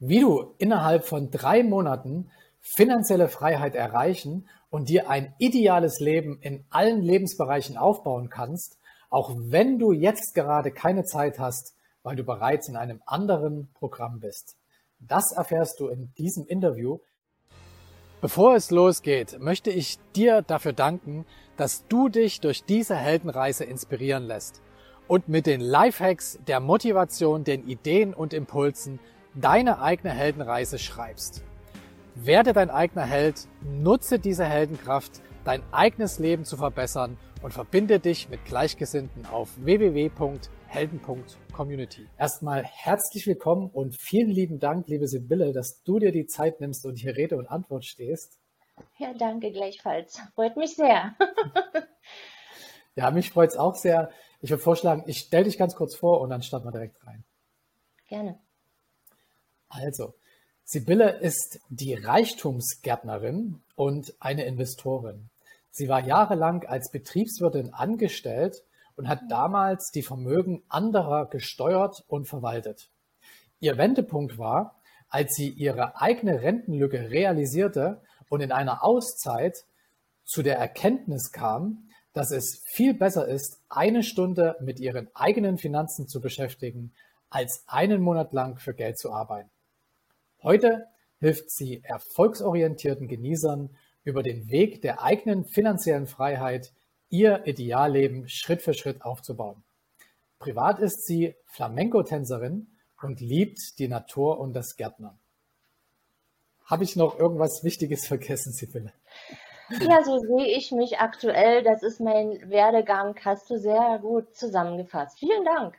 wie 0.00 0.20
du 0.20 0.54
innerhalb 0.58 1.04
von 1.04 1.30
drei 1.30 1.62
Monaten 1.62 2.30
finanzielle 2.60 3.28
Freiheit 3.28 3.74
erreichen 3.74 4.48
und 4.70 4.88
dir 4.88 5.08
ein 5.08 5.34
ideales 5.38 6.00
Leben 6.00 6.38
in 6.40 6.64
allen 6.70 7.02
Lebensbereichen 7.02 7.76
aufbauen 7.76 8.30
kannst, 8.30 8.78
auch 9.10 9.34
wenn 9.36 9.78
du 9.78 9.92
jetzt 9.92 10.34
gerade 10.34 10.70
keine 10.70 11.04
Zeit 11.04 11.38
hast, 11.38 11.74
weil 12.02 12.16
du 12.16 12.24
bereits 12.24 12.68
in 12.68 12.76
einem 12.76 13.02
anderen 13.06 13.70
Programm 13.74 14.20
bist. 14.20 14.56
Das 14.98 15.32
erfährst 15.32 15.80
du 15.80 15.88
in 15.88 16.12
diesem 16.18 16.46
Interview. 16.46 16.98
Bevor 18.20 18.54
es 18.54 18.70
losgeht, 18.70 19.38
möchte 19.40 19.70
ich 19.70 19.98
dir 20.14 20.42
dafür 20.42 20.72
danken, 20.72 21.24
dass 21.56 21.86
du 21.88 22.08
dich 22.08 22.40
durch 22.40 22.64
diese 22.64 22.96
Heldenreise 22.96 23.64
inspirieren 23.64 24.24
lässt 24.24 24.62
und 25.08 25.28
mit 25.28 25.46
den 25.46 25.60
Lifehacks, 25.60 26.38
der 26.46 26.60
Motivation, 26.60 27.44
den 27.44 27.66
Ideen 27.66 28.14
und 28.14 28.32
Impulsen 28.32 29.00
deine 29.34 29.80
eigene 29.80 30.12
Heldenreise 30.12 30.78
schreibst. 30.78 31.42
Werde 32.14 32.52
dein 32.52 32.70
eigener 32.70 33.06
Held, 33.06 33.48
nutze 33.62 34.18
diese 34.18 34.44
Heldenkraft, 34.44 35.22
dein 35.44 35.62
eigenes 35.72 36.18
Leben 36.18 36.44
zu 36.44 36.56
verbessern 36.56 37.16
und 37.42 37.52
verbinde 37.52 38.00
dich 38.00 38.28
mit 38.28 38.44
Gleichgesinnten 38.44 39.24
auf 39.26 39.50
www.helden.community. 39.56 42.08
Erstmal 42.18 42.64
herzlich 42.64 43.26
willkommen 43.26 43.70
und 43.70 43.96
vielen 43.98 44.28
lieben 44.30 44.58
Dank, 44.58 44.86
liebe 44.88 45.06
Sibylle, 45.06 45.52
dass 45.52 45.82
du 45.82 45.98
dir 45.98 46.12
die 46.12 46.26
Zeit 46.26 46.60
nimmst 46.60 46.84
und 46.84 46.96
hier 46.96 47.16
Rede 47.16 47.38
und 47.38 47.46
Antwort 47.46 47.86
stehst. 47.86 48.38
Ja, 48.98 49.14
danke 49.14 49.52
gleichfalls. 49.52 50.20
Freut 50.34 50.56
mich 50.56 50.74
sehr. 50.74 51.14
ja, 52.96 53.10
mich 53.10 53.30
freut 53.30 53.50
es 53.50 53.56
auch 53.56 53.76
sehr. 53.76 54.10
Ich 54.40 54.50
würde 54.50 54.62
vorschlagen, 54.62 55.04
ich 55.06 55.20
stelle 55.20 55.44
dich 55.44 55.58
ganz 55.58 55.76
kurz 55.76 55.94
vor 55.94 56.20
und 56.20 56.30
dann 56.30 56.42
starten 56.42 56.66
wir 56.66 56.72
direkt 56.72 57.06
rein. 57.06 57.22
Gerne. 58.08 58.40
Also, 59.70 60.14
Sibylle 60.64 61.18
ist 61.18 61.60
die 61.68 61.94
Reichtumsgärtnerin 61.94 63.62
und 63.76 64.14
eine 64.20 64.44
Investorin. 64.44 65.30
Sie 65.70 65.88
war 65.88 66.04
jahrelang 66.04 66.64
als 66.64 66.90
Betriebswirtin 66.90 67.72
angestellt 67.72 68.62
und 68.96 69.08
hat 69.08 69.20
damals 69.28 69.90
die 69.94 70.02
Vermögen 70.02 70.62
anderer 70.68 71.26
gesteuert 71.26 72.04
und 72.08 72.28
verwaltet. 72.28 72.90
Ihr 73.60 73.78
Wendepunkt 73.78 74.38
war, 74.38 74.80
als 75.08 75.34
sie 75.34 75.48
ihre 75.48 76.00
eigene 76.00 76.42
Rentenlücke 76.42 77.10
realisierte 77.10 78.00
und 78.28 78.40
in 78.40 78.52
einer 78.52 78.84
Auszeit 78.84 79.64
zu 80.24 80.42
der 80.42 80.58
Erkenntnis 80.58 81.32
kam, 81.32 81.88
dass 82.12 82.32
es 82.32 82.62
viel 82.66 82.94
besser 82.94 83.26
ist, 83.26 83.60
eine 83.68 84.02
Stunde 84.02 84.56
mit 84.60 84.80
ihren 84.80 85.08
eigenen 85.14 85.58
Finanzen 85.58 86.08
zu 86.08 86.20
beschäftigen, 86.20 86.92
als 87.28 87.64
einen 87.66 88.02
Monat 88.02 88.32
lang 88.32 88.58
für 88.58 88.74
Geld 88.74 88.98
zu 88.98 89.12
arbeiten. 89.12 89.50
Heute 90.42 90.86
hilft 91.18 91.50
sie 91.50 91.82
erfolgsorientierten 91.84 93.08
Genießern 93.08 93.70
über 94.04 94.22
den 94.22 94.48
Weg 94.48 94.80
der 94.80 95.02
eigenen 95.02 95.44
finanziellen 95.44 96.06
Freiheit 96.06 96.72
ihr 97.10 97.46
Idealleben 97.46 98.28
Schritt 98.28 98.62
für 98.62 98.72
Schritt 98.72 99.02
aufzubauen. 99.02 99.62
Privat 100.38 100.78
ist 100.78 101.06
sie 101.06 101.34
Flamenco-Tänzerin 101.44 102.68
und 103.02 103.20
liebt 103.20 103.78
die 103.78 103.88
Natur 103.88 104.40
und 104.40 104.54
das 104.54 104.76
Gärtnern. 104.76 105.18
Habe 106.64 106.84
ich 106.84 106.96
noch 106.96 107.18
irgendwas 107.18 107.62
Wichtiges 107.62 108.06
vergessen, 108.08 108.52
Sibylle? 108.52 108.92
Ja, 109.80 110.02
so 110.02 110.18
sehe 110.18 110.56
ich 110.56 110.72
mich 110.72 110.98
aktuell. 110.98 111.62
Das 111.62 111.82
ist 111.82 112.00
mein 112.00 112.50
Werdegang. 112.50 113.14
Hast 113.24 113.50
du 113.50 113.58
sehr 113.58 113.98
gut 114.00 114.34
zusammengefasst. 114.34 115.18
Vielen 115.18 115.44
Dank. 115.44 115.76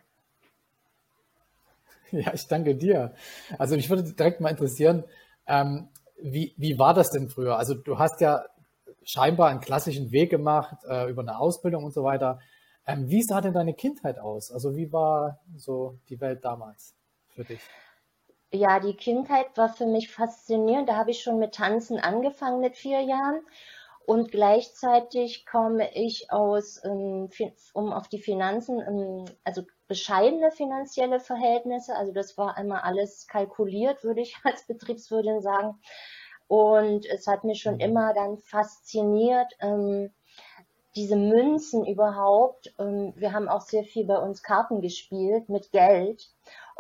Ja, 2.26 2.34
ich 2.34 2.48
danke 2.48 2.76
dir. 2.76 3.14
Also 3.58 3.76
mich 3.76 3.90
würde 3.90 4.04
direkt 4.04 4.42
mal 4.42 4.50
interessieren, 4.50 5.04
ähm, 5.48 5.90
wie, 6.22 6.54
wie 6.58 6.78
war 6.78 6.94
das 6.94 7.12
denn 7.12 7.30
früher? 7.30 7.58
Also 7.58 7.74
du 7.74 7.98
hast 7.98 8.22
ja 8.22 8.46
scheinbar 9.04 9.50
einen 9.50 9.62
klassischen 9.62 10.12
Weg 10.12 10.30
gemacht 10.30 10.78
äh, 10.88 11.10
über 11.10 11.22
eine 11.22 11.40
Ausbildung 11.40 11.84
und 11.84 11.94
so 11.94 12.04
weiter. 12.04 12.40
Ähm, 12.86 13.10
wie 13.10 13.24
sah 13.24 13.42
denn 13.42 13.54
deine 13.54 13.74
Kindheit 13.74 14.20
aus? 14.20 14.52
Also 14.52 14.76
wie 14.76 14.92
war 14.92 15.40
so 15.56 16.00
die 16.10 16.20
Welt 16.20 16.44
damals 16.44 16.96
für 17.30 17.44
dich? 17.44 17.62
Ja, 18.54 18.80
die 18.80 18.96
Kindheit 18.96 19.56
war 19.56 19.70
für 19.70 19.86
mich 19.86 20.12
faszinierend. 20.12 20.90
Da 20.90 20.98
habe 20.98 21.12
ich 21.12 21.22
schon 21.22 21.40
mit 21.40 21.56
Tanzen 21.56 22.00
angefangen 22.00 22.60
mit 22.60 22.76
vier 22.76 23.02
Jahren. 23.02 23.42
Und 24.06 24.32
gleichzeitig 24.32 25.46
komme 25.46 25.94
ich 25.94 26.32
aus, 26.32 26.84
ähm, 26.84 27.30
um 27.74 27.94
auf 27.94 28.08
die 28.08 28.20
Finanzen, 28.20 28.80
ähm, 28.80 29.26
also 29.44 29.64
bescheidene 29.88 30.52
finanzielle 30.52 31.20
Verhältnisse. 31.20 31.96
Also 31.96 32.12
das 32.12 32.38
war 32.38 32.58
immer 32.58 32.84
alles 32.84 33.28
kalkuliert, 33.28 34.04
würde 34.04 34.22
ich 34.22 34.36
als 34.44 34.66
Betriebswirtin 34.66 35.42
sagen. 35.42 35.80
Und 36.48 37.06
es 37.06 37.28
hat 37.28 37.44
mich 37.44 37.62
schon 37.62 37.76
mhm. 37.76 37.82
immer 37.82 38.14
dann 38.14 38.38
fasziniert, 38.40 39.54
ähm, 39.60 40.12
diese 40.96 41.16
Münzen 41.16 41.86
überhaupt. 41.86 42.74
Wir 42.78 43.32
haben 43.32 43.48
auch 43.48 43.62
sehr 43.62 43.86
viel 43.86 44.06
bei 44.06 44.18
uns 44.18 44.44
Karten 44.44 44.82
gespielt 44.82 45.48
mit 45.48 45.72
Geld. 45.72 46.30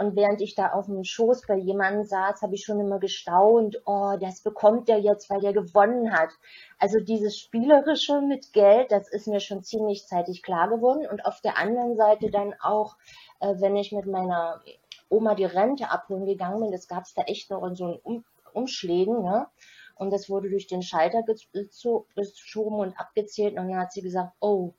Und 0.02 0.16
während 0.16 0.42
ich 0.42 0.56
da 0.56 0.72
auf 0.72 0.88
dem 0.88 1.04
Schoß 1.04 1.46
bei 1.46 1.54
jemandem 1.58 2.06
saß, 2.06 2.42
habe 2.42 2.56
ich 2.56 2.66
schon 2.66 2.80
immer 2.80 2.98
gestaunt, 2.98 3.80
oh, 3.86 4.18
das 4.20 4.42
bekommt 4.42 4.88
der 4.90 5.00
jetzt, 5.00 5.30
weil 5.30 5.42
der 5.42 5.54
gewonnen 5.54 6.12
hat. 6.12 6.32
Also 6.80 7.00
dieses 7.00 7.38
Spielerische 7.38 8.20
mit 8.20 8.52
Geld, 8.52 8.92
das 8.92 9.08
ist 9.08 9.28
mir 9.28 9.40
schon 9.40 9.64
ziemlich 9.64 10.08
zeitig 10.08 10.42
klar 10.42 10.70
geworden. 10.70 11.06
Und 11.06 11.24
auf 11.24 11.42
der 11.42 11.56
anderen 11.60 11.98
Seite 11.98 12.32
dann 12.32 12.56
auch, 12.60 12.96
äh, 13.42 13.54
wenn 13.60 13.76
ich 13.76 13.92
mit 13.92 14.08
meiner 14.08 14.64
Oma 15.08 15.36
die 15.36 15.46
Rente 15.46 15.92
abholen 15.92 16.26
gegangen 16.26 16.62
bin, 16.62 16.72
das 16.72 16.88
gab 16.88 17.04
es 17.04 17.14
da 17.14 17.22
echt 17.22 17.52
noch 17.52 17.64
in 17.64 17.76
so 17.76 18.02
einem 18.04 18.24
Umschlägen, 18.54 19.22
ne? 19.22 19.46
Und 19.94 20.10
das 20.10 20.32
wurde 20.32 20.50
durch 20.50 20.66
den 20.66 20.82
Schalter 20.82 21.22
geschoben 21.22 22.80
und 22.80 23.00
abgezählt. 23.00 23.56
Und 23.56 23.70
dann 23.70 23.78
hat 23.78 23.92
sie 23.92 24.02
gesagt, 24.02 24.34
oh, 24.40 24.74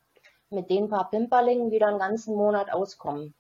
mit 0.51 0.69
den 0.69 0.89
paar 0.89 1.11
Pimperlingen 1.11 1.71
wieder 1.71 1.87
einen 1.87 2.01
ganzen 2.01 2.35
Monat 2.35 2.73
auskommen. 2.73 3.35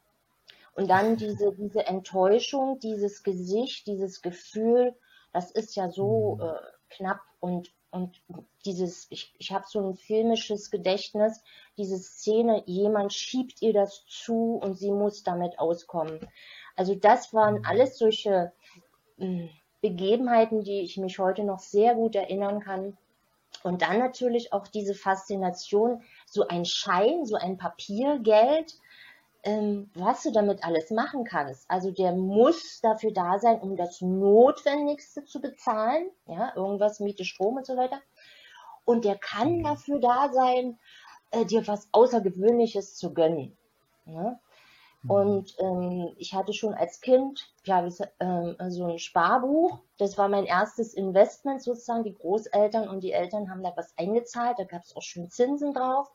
Und 0.74 0.88
dann 0.88 1.16
diese, 1.16 1.52
diese 1.52 1.86
Enttäuschung, 1.86 2.78
dieses 2.78 3.22
Gesicht, 3.22 3.86
dieses 3.86 4.22
Gefühl, 4.22 4.96
das 5.32 5.50
ist 5.50 5.74
ja 5.76 5.90
so 5.90 6.36
mhm. 6.36 6.42
äh, 6.42 6.54
knapp 6.90 7.20
und, 7.40 7.72
und 7.90 8.22
dieses, 8.64 9.06
ich, 9.10 9.34
ich 9.38 9.52
habe 9.52 9.64
so 9.68 9.80
ein 9.80 9.94
filmisches 9.94 10.70
Gedächtnis, 10.70 11.42
diese 11.76 11.98
Szene, 11.98 12.62
jemand 12.66 13.12
schiebt 13.12 13.60
ihr 13.60 13.72
das 13.72 14.04
zu 14.06 14.54
und 14.62 14.74
sie 14.78 14.90
muss 14.90 15.22
damit 15.22 15.58
auskommen. 15.58 16.20
Also 16.76 16.94
das 16.94 17.34
waren 17.34 17.56
mhm. 17.56 17.64
alles 17.66 17.98
solche 17.98 18.52
mh, 19.16 19.26
hm, 19.26 19.50
Begebenheiten, 19.82 20.62
die 20.62 20.80
ich 20.80 20.96
mich 20.96 21.18
heute 21.18 21.44
noch 21.44 21.58
sehr 21.58 21.94
gut 21.96 22.14
erinnern 22.14 22.60
kann. 22.60 22.96
Und 23.62 23.82
dann 23.82 23.98
natürlich 23.98 24.52
auch 24.52 24.66
diese 24.68 24.94
Faszination, 24.94 26.02
so 26.26 26.46
ein 26.48 26.64
Schein, 26.64 27.26
so 27.26 27.36
ein 27.36 27.58
Papiergeld, 27.58 28.74
ähm, 29.44 29.90
was 29.94 30.22
du 30.22 30.32
damit 30.32 30.64
alles 30.64 30.90
machen 30.90 31.24
kannst. 31.24 31.68
Also 31.70 31.90
der 31.90 32.12
muss 32.12 32.80
dafür 32.80 33.12
da 33.12 33.38
sein, 33.38 33.60
um 33.60 33.76
das 33.76 34.00
Notwendigste 34.00 35.24
zu 35.24 35.40
bezahlen, 35.40 36.10
ja, 36.26 36.52
irgendwas 36.54 37.00
Miete, 37.00 37.24
Strom 37.24 37.56
und 37.56 37.66
so 37.66 37.76
weiter. 37.76 38.00
Und 38.84 39.04
der 39.04 39.16
kann 39.16 39.58
mhm. 39.58 39.64
dafür 39.64 39.98
da 40.00 40.30
sein, 40.32 40.78
äh, 41.30 41.44
dir 41.44 41.66
was 41.66 41.88
Außergewöhnliches 41.92 42.96
zu 42.96 43.12
gönnen. 43.12 43.56
Mhm. 44.04 44.38
Und 45.08 45.56
ähm, 45.58 46.14
ich 46.16 46.34
hatte 46.34 46.52
schon 46.52 46.74
als 46.74 47.00
Kind 47.00 47.52
ja, 47.64 47.84
ähm, 48.20 48.56
so 48.68 48.84
ein 48.86 48.98
Sparbuch. 48.98 49.80
Das 49.98 50.16
war 50.16 50.28
mein 50.28 50.44
erstes 50.44 50.94
Investment 50.94 51.62
sozusagen. 51.62 52.04
Die 52.04 52.14
Großeltern 52.14 52.88
und 52.88 53.00
die 53.00 53.12
Eltern 53.12 53.50
haben 53.50 53.64
da 53.64 53.72
was 53.74 53.92
eingezahlt. 53.98 54.58
Da 54.58 54.64
gab 54.64 54.82
es 54.82 54.94
auch 54.94 55.02
schon 55.02 55.28
Zinsen 55.28 55.74
drauf. 55.74 56.08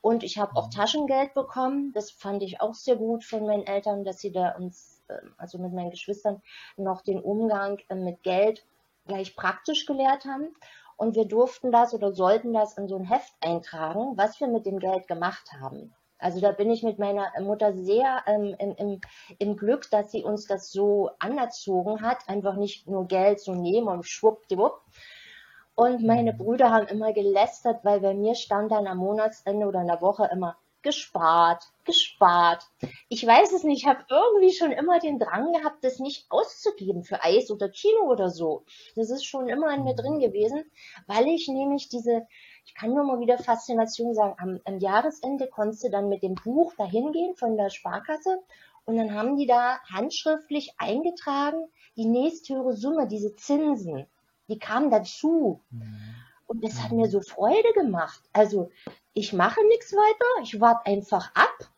Und 0.00 0.22
ich 0.22 0.38
habe 0.38 0.56
auch 0.56 0.66
mhm. 0.66 0.72
Taschengeld 0.72 1.34
bekommen. 1.34 1.92
Das 1.92 2.10
fand 2.10 2.42
ich 2.42 2.60
auch 2.60 2.74
sehr 2.74 2.96
gut 2.96 3.24
von 3.24 3.46
meinen 3.46 3.66
Eltern, 3.66 4.04
dass 4.04 4.20
sie 4.20 4.32
da 4.32 4.50
uns, 4.56 5.02
ähm, 5.08 5.34
also 5.36 5.58
mit 5.58 5.72
meinen 5.72 5.90
Geschwistern, 5.90 6.42
noch 6.76 7.02
den 7.02 7.20
Umgang 7.20 7.78
äh, 7.88 7.94
mit 7.94 8.22
Geld 8.22 8.64
gleich 9.06 9.34
praktisch 9.36 9.86
gelehrt 9.86 10.24
haben. 10.24 10.54
Und 10.96 11.14
wir 11.14 11.26
durften 11.26 11.70
das 11.70 11.94
oder 11.94 12.12
sollten 12.12 12.52
das 12.52 12.76
in 12.76 12.88
so 12.88 12.96
ein 12.96 13.04
Heft 13.04 13.34
eintragen, 13.40 14.16
was 14.16 14.40
wir 14.40 14.48
mit 14.48 14.66
dem 14.66 14.80
Geld 14.80 15.06
gemacht 15.06 15.52
haben. 15.60 15.94
Also 16.18 16.40
da 16.40 16.50
bin 16.50 16.70
ich 16.70 16.82
mit 16.82 16.98
meiner 16.98 17.30
Mutter 17.40 17.72
sehr 17.72 18.22
ähm, 18.26 18.56
im, 18.58 18.74
im, 18.74 19.00
im 19.38 19.56
Glück, 19.56 19.88
dass 19.90 20.10
sie 20.10 20.24
uns 20.24 20.46
das 20.46 20.72
so 20.72 21.10
anerzogen 21.20 22.02
hat. 22.02 22.28
Einfach 22.28 22.56
nicht 22.56 22.88
nur 22.88 23.06
Geld 23.06 23.40
so 23.40 23.54
nehmen 23.54 23.86
und 23.86 24.04
schwuppdiwupp. 24.04 24.80
Und 25.78 26.02
meine. 26.04 26.32
Brüder 26.32 26.72
haben 26.72 26.88
immer 26.88 27.12
gelästert, 27.12 27.84
weil 27.84 28.00
bei 28.00 28.12
mir 28.12 28.34
stand 28.34 28.72
dann 28.72 28.88
am 28.88 28.98
Monatsende 28.98 29.64
oder 29.64 29.80
in 29.80 29.86
der 29.86 30.02
Woche 30.02 30.28
immer 30.32 30.56
gespart, 30.82 31.62
gespart. 31.84 32.64
Ich 33.08 33.24
weiß 33.24 33.52
es 33.52 33.62
nicht, 33.62 33.82
ich 33.82 33.86
habe 33.86 34.04
irgendwie 34.10 34.52
schon 34.52 34.72
immer 34.72 34.98
den 34.98 35.20
Drang 35.20 35.52
gehabt, 35.52 35.84
das 35.84 36.00
nicht 36.00 36.26
auszugeben 36.30 37.04
für 37.04 37.22
Eis 37.22 37.48
oder 37.52 37.68
Kino 37.68 38.10
oder 38.10 38.28
so. 38.28 38.64
Das 38.96 39.08
ist 39.10 39.24
schon 39.24 39.48
immer 39.48 39.72
in 39.72 39.84
mir 39.84 39.94
drin 39.94 40.14
mhm. 40.14 40.20
gewesen, 40.20 40.64
weil 41.06 41.28
ich 41.28 41.46
nämlich 41.46 41.88
diese 41.88 42.26
ich 42.64 42.74
kann 42.74 42.92
nur 42.92 43.04
mal 43.04 43.20
wieder 43.20 43.38
Faszination 43.38 44.14
sagen, 44.14 44.34
am, 44.38 44.60
am 44.64 44.80
Jahresende 44.80 45.46
konntest 45.46 45.84
du 45.84 45.90
dann 45.90 46.08
mit 46.08 46.24
dem 46.24 46.34
Buch 46.34 46.74
dahin 46.76 47.12
gehen 47.12 47.36
von 47.36 47.56
der 47.56 47.70
Sparkasse 47.70 48.40
und 48.84 48.96
dann 48.96 49.14
haben 49.14 49.36
die 49.36 49.46
da 49.46 49.78
handschriftlich 49.84 50.74
eingetragen, 50.76 51.68
die 51.96 52.06
nächsthöhere 52.06 52.74
Summe, 52.74 53.06
diese 53.06 53.36
Zinsen, 53.36 54.08
die 54.48 54.58
kamen 54.58 54.90
dazu. 54.90 55.62
Mhm. 55.70 56.14
Und 56.46 56.64
das 56.64 56.82
hat 56.82 56.92
mir 56.92 57.08
so 57.08 57.20
Freude 57.20 57.72
gemacht. 57.74 58.22
Also 58.32 58.70
ich 59.12 59.32
mache 59.32 59.60
nichts 59.66 59.92
weiter, 59.92 60.42
ich 60.42 60.60
warte 60.60 60.86
einfach 60.86 61.30
ab 61.34 61.70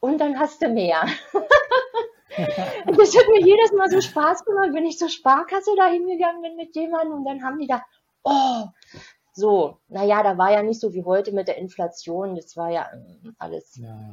und 0.00 0.18
dann 0.18 0.38
hast 0.38 0.60
du 0.60 0.68
mehr. 0.68 1.02
das 2.36 3.16
hat 3.16 3.28
mir 3.28 3.44
jedes 3.44 3.72
Mal 3.72 3.88
so 3.88 4.00
Spaß 4.00 4.44
gemacht, 4.44 4.70
wenn 4.72 4.86
ich 4.86 4.98
zur 4.98 5.08
Sparkasse 5.08 5.70
da 5.76 5.86
hingegangen 5.88 6.42
bin 6.42 6.56
mit 6.56 6.74
jemandem 6.74 7.18
und 7.18 7.24
dann 7.24 7.44
haben 7.44 7.60
die 7.60 7.68
da, 7.68 7.84
oh, 8.24 8.66
so, 9.32 9.78
naja, 9.86 10.24
da 10.24 10.36
war 10.36 10.50
ja 10.50 10.64
nicht 10.64 10.80
so 10.80 10.92
wie 10.94 11.04
heute 11.04 11.30
mit 11.30 11.46
der 11.46 11.58
Inflation, 11.58 12.34
das 12.34 12.56
war 12.56 12.70
ja 12.70 12.88
ähm, 12.92 13.36
alles. 13.38 13.76
Ja. 13.76 14.10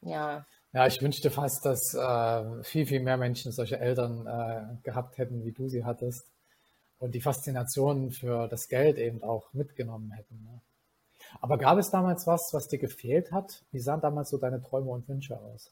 Ja, 0.00 0.46
ja 0.72 0.86
ich 0.88 1.00
wünschte 1.00 1.30
fast, 1.30 1.64
dass 1.64 1.94
äh, 1.94 2.64
viel, 2.64 2.86
viel 2.86 3.00
mehr 3.00 3.18
Menschen 3.18 3.52
solche 3.52 3.78
Eltern 3.78 4.26
äh, 4.26 4.82
gehabt 4.82 5.16
hätten, 5.18 5.44
wie 5.44 5.52
du 5.52 5.68
sie 5.68 5.84
hattest 5.84 6.34
und 7.04 7.14
die 7.14 7.20
Faszination 7.20 8.10
für 8.10 8.48
das 8.48 8.68
Geld 8.68 8.96
eben 8.96 9.22
auch 9.22 9.52
mitgenommen 9.52 10.10
hätten. 10.12 10.42
Ne? 10.42 10.62
Aber 11.42 11.58
gab 11.58 11.76
es 11.76 11.90
damals 11.90 12.26
was, 12.26 12.54
was 12.54 12.68
dir 12.68 12.78
gefehlt 12.78 13.30
hat? 13.30 13.62
Wie 13.72 13.78
sahen 13.78 14.00
damals 14.00 14.30
so 14.30 14.38
deine 14.38 14.62
Träume 14.62 14.90
und 14.90 15.06
Wünsche 15.06 15.38
aus? 15.38 15.70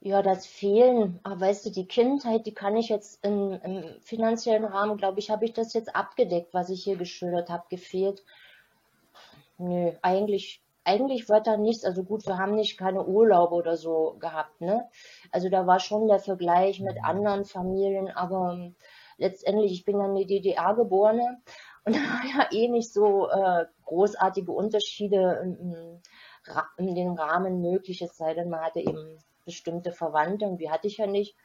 Ja, 0.00 0.22
das 0.22 0.46
Fehlen, 0.46 1.20
aber 1.22 1.40
weißt 1.42 1.66
du, 1.66 1.70
die 1.70 1.86
Kindheit, 1.86 2.46
die 2.46 2.54
kann 2.54 2.74
ich 2.74 2.88
jetzt 2.88 3.22
im, 3.22 3.52
im 3.62 4.00
finanziellen 4.00 4.64
Rahmen, 4.64 4.96
glaube 4.96 5.18
ich, 5.18 5.30
habe 5.30 5.44
ich 5.44 5.52
das 5.52 5.74
jetzt 5.74 5.94
abgedeckt, 5.94 6.54
was 6.54 6.70
ich 6.70 6.82
hier 6.82 6.96
geschildert 6.96 7.50
habe, 7.50 7.64
gefehlt. 7.68 8.24
Nö, 9.58 9.92
eigentlich, 10.00 10.62
eigentlich 10.84 11.28
war 11.28 11.40
da 11.40 11.56
nichts. 11.56 11.84
Also 11.84 12.02
gut, 12.04 12.26
wir 12.26 12.38
haben 12.38 12.54
nicht 12.54 12.78
keine 12.78 13.04
Urlaube 13.04 13.54
oder 13.54 13.76
so 13.76 14.16
gehabt, 14.18 14.60
ne? 14.60 14.88
Also 15.30 15.48
da 15.48 15.66
war 15.66 15.80
schon 15.80 16.08
der 16.08 16.18
Vergleich 16.18 16.80
mit 16.80 16.96
mhm. 16.96 17.04
anderen 17.04 17.44
Familien, 17.44 18.08
aber 18.08 18.52
ähm, 18.54 18.74
letztendlich, 19.18 19.72
ich 19.72 19.84
bin 19.84 19.98
ja 19.98 20.06
in 20.06 20.14
die 20.16 20.26
DDR 20.26 20.74
geborene 20.74 21.40
und 21.84 21.96
da 21.96 22.00
war 22.00 22.24
ja 22.24 22.48
eh 22.52 22.68
nicht 22.68 22.92
so 22.92 23.28
äh, 23.28 23.66
großartige 23.84 24.52
Unterschiede 24.52 25.40
in, 25.42 26.00
in 26.76 26.94
den 26.94 27.12
Rahmen 27.18 27.60
möglich, 27.60 28.02
es 28.02 28.16
sei 28.16 28.34
denn, 28.34 28.50
man 28.50 28.60
hatte 28.60 28.80
eben 28.80 29.18
bestimmte 29.44 29.92
Verwandte 29.92 30.46
und 30.46 30.58
die 30.58 30.70
hatte 30.70 30.86
ich 30.86 30.98
ja 30.98 31.06
nicht. 31.06 31.36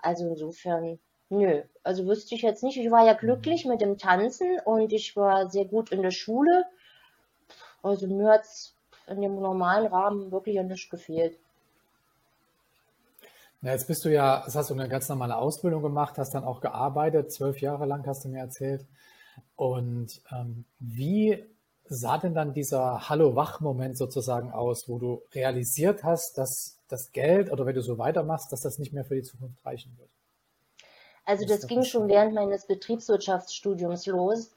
Also 0.00 0.28
insofern, 0.28 0.98
nö. 1.28 1.62
Also 1.82 2.06
wüsste 2.06 2.34
ich 2.34 2.42
jetzt 2.42 2.62
nicht. 2.62 2.76
Ich 2.76 2.90
war 2.90 3.04
ja 3.06 3.14
glücklich 3.14 3.64
mit 3.64 3.80
dem 3.80 3.98
Tanzen 3.98 4.58
und 4.64 4.92
ich 4.92 5.16
war 5.16 5.50
sehr 5.50 5.64
gut 5.64 5.90
in 5.90 6.02
der 6.02 6.10
Schule. 6.10 6.64
Also 7.82 8.06
mir 8.06 8.30
hat 8.30 8.42
es 8.42 8.77
in 9.08 9.20
dem 9.20 9.40
normalen 9.40 9.86
Rahmen 9.86 10.30
wirklich 10.30 10.56
ja 10.56 10.62
nicht 10.62 10.90
gefehlt. 10.90 11.38
Ja, 13.62 13.72
jetzt 13.72 13.88
bist 13.88 14.04
du 14.04 14.12
ja, 14.12 14.42
das 14.44 14.54
hast 14.54 14.70
du 14.70 14.74
eine 14.74 14.88
ganz 14.88 15.08
normale 15.08 15.36
Ausbildung 15.36 15.82
gemacht, 15.82 16.16
hast 16.16 16.34
dann 16.34 16.44
auch 16.44 16.60
gearbeitet, 16.60 17.32
zwölf 17.32 17.60
Jahre 17.60 17.86
lang 17.86 18.06
hast 18.06 18.24
du 18.24 18.28
mir 18.28 18.38
erzählt. 18.38 18.86
Und 19.56 20.20
ähm, 20.30 20.64
wie 20.78 21.44
sah 21.88 22.18
denn 22.18 22.34
dann 22.34 22.52
dieser 22.52 23.08
Hallo-Wach-Moment 23.08 23.96
sozusagen 23.96 24.52
aus, 24.52 24.88
wo 24.88 24.98
du 24.98 25.22
realisiert 25.34 26.04
hast, 26.04 26.38
dass 26.38 26.76
das 26.88 27.12
Geld 27.12 27.50
oder 27.50 27.66
wenn 27.66 27.74
du 27.74 27.82
so 27.82 27.98
weitermachst, 27.98 28.52
dass 28.52 28.60
das 28.60 28.78
nicht 28.78 28.92
mehr 28.92 29.04
für 29.04 29.16
die 29.16 29.22
Zukunft 29.22 29.64
reichen 29.66 29.96
wird? 29.98 30.10
Also 31.24 31.44
das, 31.44 31.60
das 31.60 31.68
ging 31.68 31.82
schon 31.82 32.08
während 32.08 32.34
meines 32.34 32.66
Betriebswirtschaftsstudiums 32.66 34.06
los, 34.06 34.54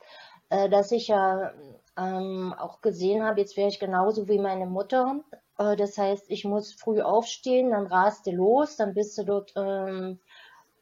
äh, 0.50 0.70
dass 0.70 0.92
ich 0.92 1.08
ja 1.08 1.52
ähm, 1.98 2.54
auch 2.58 2.82
gesehen 2.82 3.24
habe, 3.24 3.42
jetzt 3.42 3.58
wäre 3.58 3.70
ich 3.70 3.80
genauso 3.80 4.28
wie 4.28 4.40
meine 4.40 4.66
Mutter. 4.66 5.22
Äh, 5.58 5.76
das 5.76 5.98
heißt, 5.98 6.26
ich 6.30 6.46
muss 6.46 6.74
früh 6.74 7.02
aufstehen, 7.02 7.72
dann 7.72 7.88
rast 7.88 8.28
du 8.28 8.32
los, 8.32 8.78
dann 8.78 8.94
bist 8.94 9.18
du 9.18 9.24
dort 9.24 9.54
ähm, 9.56 10.20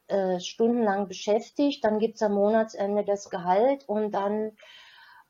äh, 0.08 0.40
stundenlang 0.40 1.08
beschäftigt, 1.08 1.84
dann 1.84 2.00
gibt 2.00 2.16
es 2.16 2.22
am 2.22 2.34
Monatsende 2.34 3.04
das 3.04 3.30
Gehalt 3.30 3.88
und 3.88 4.12
dann 4.12 4.52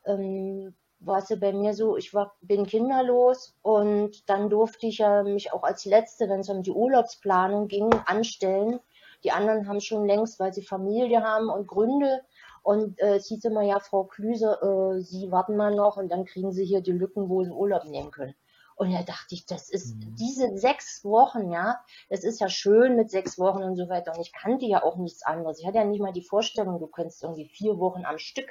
ähm, 0.05 0.73
war 0.99 1.19
es 1.19 1.29
ja 1.29 1.37
bei 1.37 1.53
mir 1.53 1.73
so, 1.73 1.97
ich 1.97 2.13
war, 2.13 2.35
bin 2.41 2.65
kinderlos 2.65 3.55
und 3.61 4.29
dann 4.29 4.49
durfte 4.49 4.87
ich 4.87 4.99
ja 4.99 5.23
mich 5.23 5.53
auch 5.53 5.63
als 5.63 5.85
Letzte, 5.85 6.29
wenn 6.29 6.41
es 6.41 6.49
um 6.49 6.61
die 6.61 6.71
Urlaubsplanung 6.71 7.67
ging, 7.67 7.89
anstellen. 8.05 8.79
Die 9.23 9.31
anderen 9.31 9.67
haben 9.67 9.81
schon 9.81 10.05
längst, 10.05 10.39
weil 10.39 10.53
sie 10.53 10.63
Familie 10.63 11.23
haben 11.23 11.49
und 11.49 11.67
Gründe. 11.67 12.21
Und 12.63 12.99
äh, 12.99 13.15
es 13.15 13.27
hieß 13.27 13.45
immer, 13.45 13.61
ja, 13.61 13.79
Frau 13.79 14.03
Klüse, 14.03 14.59
äh, 14.61 15.01
Sie 15.01 15.31
warten 15.31 15.55
mal 15.55 15.73
noch 15.73 15.97
und 15.97 16.09
dann 16.09 16.25
kriegen 16.25 16.51
Sie 16.51 16.65
hier 16.65 16.81
die 16.81 16.91
Lücken, 16.91 17.29
wo 17.29 17.43
Sie 17.43 17.51
Urlaub 17.51 17.85
nehmen 17.85 18.11
können. 18.11 18.35
Und 18.75 18.93
da 18.93 19.03
dachte 19.03 19.35
ich, 19.35 19.45
das 19.45 19.69
ist 19.69 19.95
mhm. 19.95 20.15
diese 20.15 20.57
sechs 20.57 21.03
Wochen, 21.03 21.51
ja, 21.51 21.79
das 22.09 22.23
ist 22.23 22.39
ja 22.39 22.47
schön 22.47 22.95
mit 22.95 23.11
sechs 23.11 23.37
Wochen 23.37 23.61
und 23.61 23.75
so 23.75 23.89
weiter. 23.89 24.13
Und 24.13 24.21
ich 24.21 24.31
kannte 24.31 24.65
ja 24.65 24.83
auch 24.83 24.95
nichts 24.95 25.23
anderes. 25.23 25.59
Ich 25.59 25.67
hatte 25.67 25.79
ja 25.79 25.85
nicht 25.85 26.01
mal 26.01 26.13
die 26.13 26.23
Vorstellung, 26.23 26.79
du 26.79 26.87
könntest 26.87 27.23
irgendwie 27.23 27.49
vier 27.49 27.77
Wochen 27.77 28.05
am 28.05 28.17
Stück 28.17 28.49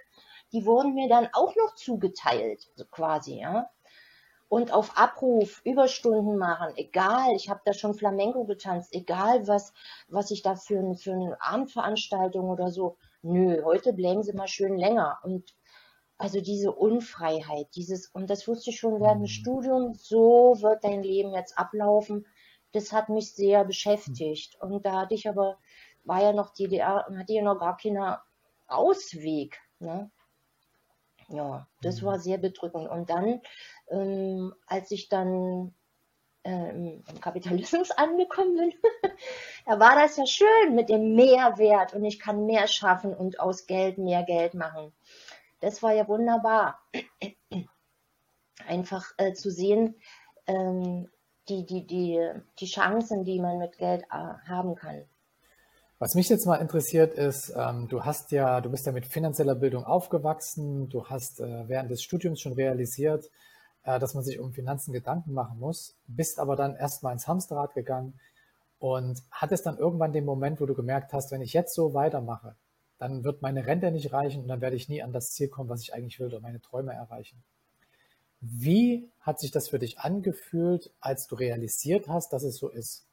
die 0.53 0.65
wurden 0.65 0.95
mir 0.95 1.09
dann 1.09 1.29
auch 1.33 1.55
noch 1.57 1.75
zugeteilt, 1.75 2.71
so 2.75 2.85
quasi, 2.87 3.41
ja. 3.41 3.71
Und 4.49 4.73
auf 4.73 4.97
Abruf 4.97 5.61
Überstunden 5.65 6.39
machen, 6.39 6.73
egal, 6.77 7.35
ich 7.35 7.51
habe 7.51 7.61
da 7.67 7.75
schon 7.75 7.95
Flamenco 7.95 8.47
getanzt, 8.47 8.95
egal 8.95 9.47
was, 9.47 9.75
was 10.09 10.31
ich 10.31 10.43
da 10.43 10.57
für, 10.57 10.95
für 10.95 11.13
eine 11.13 11.37
Abendveranstaltung 11.43 12.49
oder 12.49 12.71
so. 12.71 12.97
Nö, 13.23 13.63
heute 13.65 13.93
bleiben 13.93 14.23
sie 14.23 14.33
mal 14.33 14.49
schön 14.49 14.77
länger. 14.77 15.19
Und 15.23 15.55
also 16.19 16.41
diese 16.41 16.73
Unfreiheit, 16.73 17.69
dieses, 17.75 18.09
und 18.09 18.29
das 18.29 18.49
wusste 18.49 18.71
ich 18.71 18.79
schon 18.79 19.01
während 19.01 19.23
des 19.23 19.31
mhm. 19.31 19.41
Studiums, 19.41 20.09
so 20.09 20.57
wird 20.61 20.85
dein 20.85 21.03
Leben 21.03 21.33
jetzt 21.33 21.57
ablaufen. 21.57 22.27
Das 22.73 22.93
hat 22.93 23.09
mich 23.09 23.33
sehr 23.35 23.65
beschäftigt. 23.65 24.61
Und 24.61 24.85
da 24.85 25.01
hatte 25.01 25.15
ich 25.15 25.29
aber, 25.29 25.59
war 26.05 26.23
ja 26.23 26.33
noch 26.33 26.53
DDR, 26.53 27.07
hatte 27.17 27.33
ja 27.33 27.43
noch 27.43 27.59
gar 27.59 27.77
keinen 27.77 28.17
Ausweg. 28.67 29.59
Ne? 29.79 30.11
Ja, 31.29 31.69
das 31.83 32.03
mhm. 32.03 32.07
war 32.07 32.19
sehr 32.19 32.39
bedrückend. 32.39 32.89
Und 32.89 33.11
dann, 33.11 33.41
ähm, 33.91 34.55
als 34.67 34.91
ich 34.91 35.09
dann 35.09 35.75
ähm, 36.45 37.03
im 37.09 37.21
Kapitalismus 37.21 37.91
angekommen 37.97 38.57
bin, 38.57 38.73
da 39.67 39.79
war 39.79 39.95
das 39.95 40.17
ja 40.17 40.27
schön 40.27 40.75
mit 40.75 40.89
dem 40.89 41.15
Mehrwert 41.15 41.95
und 41.95 42.05
ich 42.05 42.19
kann 42.19 42.47
mehr 42.47 42.67
schaffen 42.69 43.15
und 43.15 43.41
aus 43.41 43.67
Geld 43.67 43.99
mehr 43.99 44.23
Geld 44.23 44.55
machen. 44.55 44.93
Das 45.61 45.83
war 45.83 45.93
ja 45.93 46.07
wunderbar. 46.09 46.81
Einfach 48.67 49.07
äh, 49.17 49.33
zu 49.33 49.51
sehen, 49.51 49.97
ähm, 50.47 51.09
die, 51.49 51.65
die, 51.65 51.87
die, 51.87 52.31
die 52.59 52.67
Chancen, 52.67 53.25
die 53.25 53.41
man 53.41 53.59
mit 53.59 53.79
Geld 53.79 54.03
äh, 54.05 54.49
haben 54.49 54.75
kann. 54.75 55.05
Was 56.01 56.15
mich 56.15 56.29
jetzt 56.29 56.47
mal 56.47 56.57
interessiert 56.57 57.15
ist, 57.15 57.53
ähm, 57.57 57.89
du 57.89 58.05
hast 58.05 58.31
ja, 58.31 58.61
du 58.61 58.71
bist 58.71 58.87
ja 58.87 58.93
mit 58.93 59.07
finanzieller 59.07 59.57
Bildung 59.57 59.85
aufgewachsen, 59.85 60.89
du 60.89 61.07
hast 61.07 61.41
äh, 61.41 61.69
während 61.69 61.91
des 61.91 62.03
Studiums 62.03 62.41
schon 62.41 62.53
realisiert, 62.53 63.29
äh, 63.85 63.99
dass 63.99 64.15
man 64.15 64.25
sich 64.25 64.39
um 64.39 64.53
Finanzen 64.53 64.93
Gedanken 64.93 65.33
machen 65.33 65.59
muss, 65.59 65.97
bist 66.07 66.39
aber 66.39 66.57
dann 66.57 66.77
erstmal 66.77 67.13
ins 67.13 67.29
Hamsterrad 67.29 67.75
gegangen 67.75 68.19
und 68.79 69.23
hattest 69.31 69.67
dann 69.67 69.79
irgendwann 69.79 70.13
den 70.13 70.25
Moment, 70.25 70.61
wo 70.61 70.67
du 70.67 70.75
gemerkt 70.75 71.13
hast, 71.13 71.31
wenn 71.33 71.43
ich 71.43 71.53
jetzt 71.53 71.75
so 71.75 71.95
weitermache, 71.95 72.55
dann 72.99 73.25
wird 73.25 73.43
meine 73.43 73.67
Rente 73.67 73.91
nicht 73.91 74.13
reichen 74.13 74.43
und 74.43 74.49
dann 74.49 74.61
werde 74.61 74.77
ich 74.77 74.89
nie 74.89 75.03
an 75.03 75.13
das 75.13 75.33
Ziel 75.33 75.49
kommen, 75.49 75.69
was 75.69 75.83
ich 75.83 75.95
eigentlich 75.95 76.19
will 76.21 76.27
oder 76.29 76.41
meine 76.41 76.61
Träume 76.61 76.93
erreichen. 76.93 77.43
Wie 78.41 79.11
hat 79.21 79.41
sich 79.41 79.51
das 79.51 79.69
für 79.69 79.79
dich 79.79 79.99
angefühlt, 79.99 80.93
als 81.01 81.27
du 81.27 81.35
realisiert 81.35 82.09
hast, 82.09 82.33
dass 82.33 82.45
es 82.45 82.57
so 82.57 82.69
ist? 82.69 83.05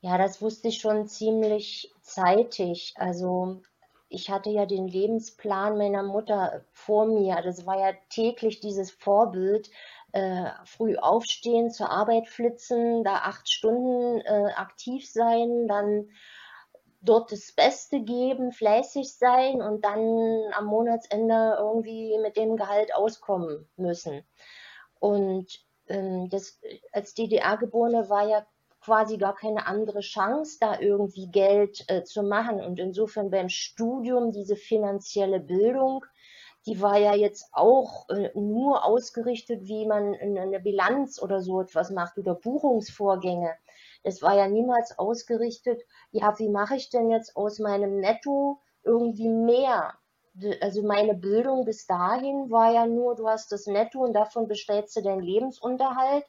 Ja, 0.00 0.18
das 0.18 0.42
wusste 0.42 0.68
ich 0.68 0.80
schon 0.80 1.08
ziemlich 1.08 1.90
zeitig. 2.02 2.94
Also 2.96 3.62
ich 4.08 4.30
hatte 4.30 4.50
ja 4.50 4.66
den 4.66 4.86
Lebensplan 4.86 5.76
meiner 5.78 6.02
Mutter 6.02 6.64
vor 6.72 7.06
mir. 7.06 7.40
Das 7.42 7.66
war 7.66 7.78
ja 7.78 7.92
täglich 8.10 8.60
dieses 8.60 8.90
Vorbild. 8.90 9.70
Äh, 10.12 10.50
früh 10.64 10.96
aufstehen, 10.96 11.72
zur 11.72 11.90
Arbeit 11.90 12.28
flitzen, 12.28 13.02
da 13.02 13.16
acht 13.16 13.50
Stunden 13.50 14.20
äh, 14.20 14.52
aktiv 14.54 15.10
sein, 15.10 15.66
dann 15.66 16.08
dort 17.04 17.32
das 17.32 17.52
Beste 17.52 18.00
geben, 18.00 18.52
fleißig 18.52 19.12
sein 19.16 19.60
und 19.60 19.84
dann 19.84 20.52
am 20.52 20.66
Monatsende 20.66 21.56
irgendwie 21.58 22.16
mit 22.18 22.36
dem 22.36 22.56
Gehalt 22.56 22.94
auskommen 22.94 23.68
müssen. 23.76 24.24
Und 25.00 25.64
ähm, 25.88 26.28
das, 26.30 26.60
als 26.92 27.14
DDR-Geborene 27.14 28.08
war 28.08 28.28
ja 28.28 28.46
quasi 28.84 29.16
gar 29.16 29.34
keine 29.34 29.66
andere 29.66 30.00
Chance, 30.00 30.58
da 30.60 30.78
irgendwie 30.78 31.28
Geld 31.28 31.84
äh, 31.88 32.04
zu 32.04 32.22
machen. 32.22 32.60
Und 32.60 32.78
insofern 32.78 33.30
beim 33.30 33.48
Studium 33.48 34.32
diese 34.32 34.56
finanzielle 34.56 35.40
Bildung, 35.40 36.04
die 36.66 36.80
war 36.80 36.98
ja 36.98 37.14
jetzt 37.14 37.48
auch 37.52 38.08
äh, 38.10 38.30
nur 38.34 38.84
ausgerichtet, 38.84 39.62
wie 39.64 39.86
man 39.86 40.14
eine 40.14 40.60
Bilanz 40.60 41.20
oder 41.20 41.40
so 41.40 41.60
etwas 41.60 41.90
macht 41.90 42.18
oder 42.18 42.34
Buchungsvorgänge. 42.34 43.54
Es 44.02 44.20
war 44.20 44.36
ja 44.36 44.48
niemals 44.48 44.98
ausgerichtet, 44.98 45.82
ja, 46.10 46.38
wie 46.38 46.50
mache 46.50 46.76
ich 46.76 46.90
denn 46.90 47.10
jetzt 47.10 47.36
aus 47.36 47.58
meinem 47.58 48.00
Netto 48.00 48.60
irgendwie 48.82 49.28
mehr? 49.28 49.94
also 50.60 50.82
meine 50.82 51.14
Bildung 51.14 51.64
bis 51.64 51.86
dahin 51.86 52.50
war 52.50 52.72
ja 52.72 52.86
nur, 52.86 53.14
du 53.14 53.28
hast 53.28 53.52
das 53.52 53.66
Netto 53.66 54.00
und 54.00 54.14
davon 54.14 54.48
bestellst 54.48 54.96
du 54.96 55.02
deinen 55.02 55.20
Lebensunterhalt. 55.20 56.24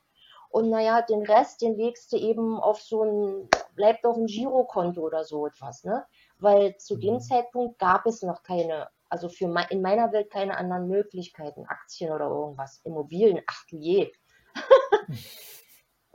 Und 0.50 0.70
naja, 0.70 1.02
den 1.02 1.24
Rest, 1.24 1.62
den 1.62 1.76
legst 1.76 2.12
du 2.12 2.18
eben 2.18 2.58
auf 2.60 2.82
so 2.82 3.04
ein, 3.04 3.50
bleibt 3.76 4.06
auf 4.06 4.18
ein 4.18 4.28
Girokonto 4.28 5.02
oder 5.02 5.24
so 5.24 5.48
etwas, 5.48 5.84
ne? 5.84 6.06
Weil 6.40 6.78
zu 6.78 6.98
dem 6.98 7.16
mhm. 7.16 7.20
Zeitpunkt 7.20 7.80
gab 7.80 8.06
es 8.06 8.22
noch 8.22 8.44
keine, 8.44 8.90
also 9.10 9.30
für 9.30 9.46
in 9.70 9.82
meiner 9.82 10.12
Welt 10.12 10.30
keine 10.30 10.58
anderen 10.58 10.88
Möglichkeiten, 10.88 11.66
Aktien 11.66 12.12
oder 12.12 12.28
irgendwas, 12.28 12.80
Immobilien, 12.84 13.42
ach 13.48 13.66
du 13.70 13.78
je. 13.78 14.12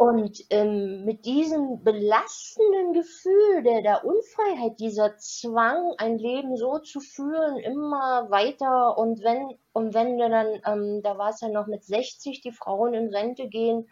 Und 0.00 0.46
ähm, 0.48 1.04
mit 1.04 1.26
diesem 1.26 1.84
belastenden 1.84 2.94
Gefühl 2.94 3.62
der, 3.62 3.82
der 3.82 4.02
Unfreiheit, 4.02 4.80
dieser 4.80 5.18
Zwang, 5.18 5.92
ein 5.98 6.16
Leben 6.16 6.56
so 6.56 6.78
zu 6.78 7.00
führen, 7.00 7.58
immer 7.58 8.30
weiter 8.30 8.96
und 8.96 9.22
wenn, 9.22 9.58
und 9.74 9.92
wenn 9.92 10.16
wir 10.16 10.30
dann, 10.30 10.46
ähm, 10.64 11.02
da 11.02 11.18
war 11.18 11.28
es 11.28 11.42
ja 11.42 11.50
noch 11.50 11.66
mit 11.66 11.84
60, 11.84 12.40
die 12.40 12.50
Frauen 12.50 12.94
in 12.94 13.14
Rente 13.14 13.46
gehen, 13.48 13.90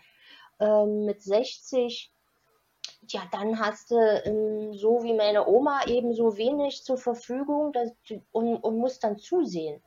ähm, 0.60 1.04
mit 1.04 1.22
60, 1.22 2.12
ja, 3.08 3.22
dann 3.32 3.58
hast 3.58 3.90
du 3.90 3.96
ähm, 3.96 4.74
so 4.74 5.02
wie 5.02 5.14
meine 5.14 5.46
Oma 5.46 5.84
eben 5.86 6.14
so 6.14 6.36
wenig 6.36 6.84
zur 6.84 6.98
Verfügung 6.98 7.72
dass, 7.72 7.90
und, 8.32 8.56
und 8.56 8.78
musst 8.78 9.04
dann 9.04 9.18
zusehen. 9.18 9.82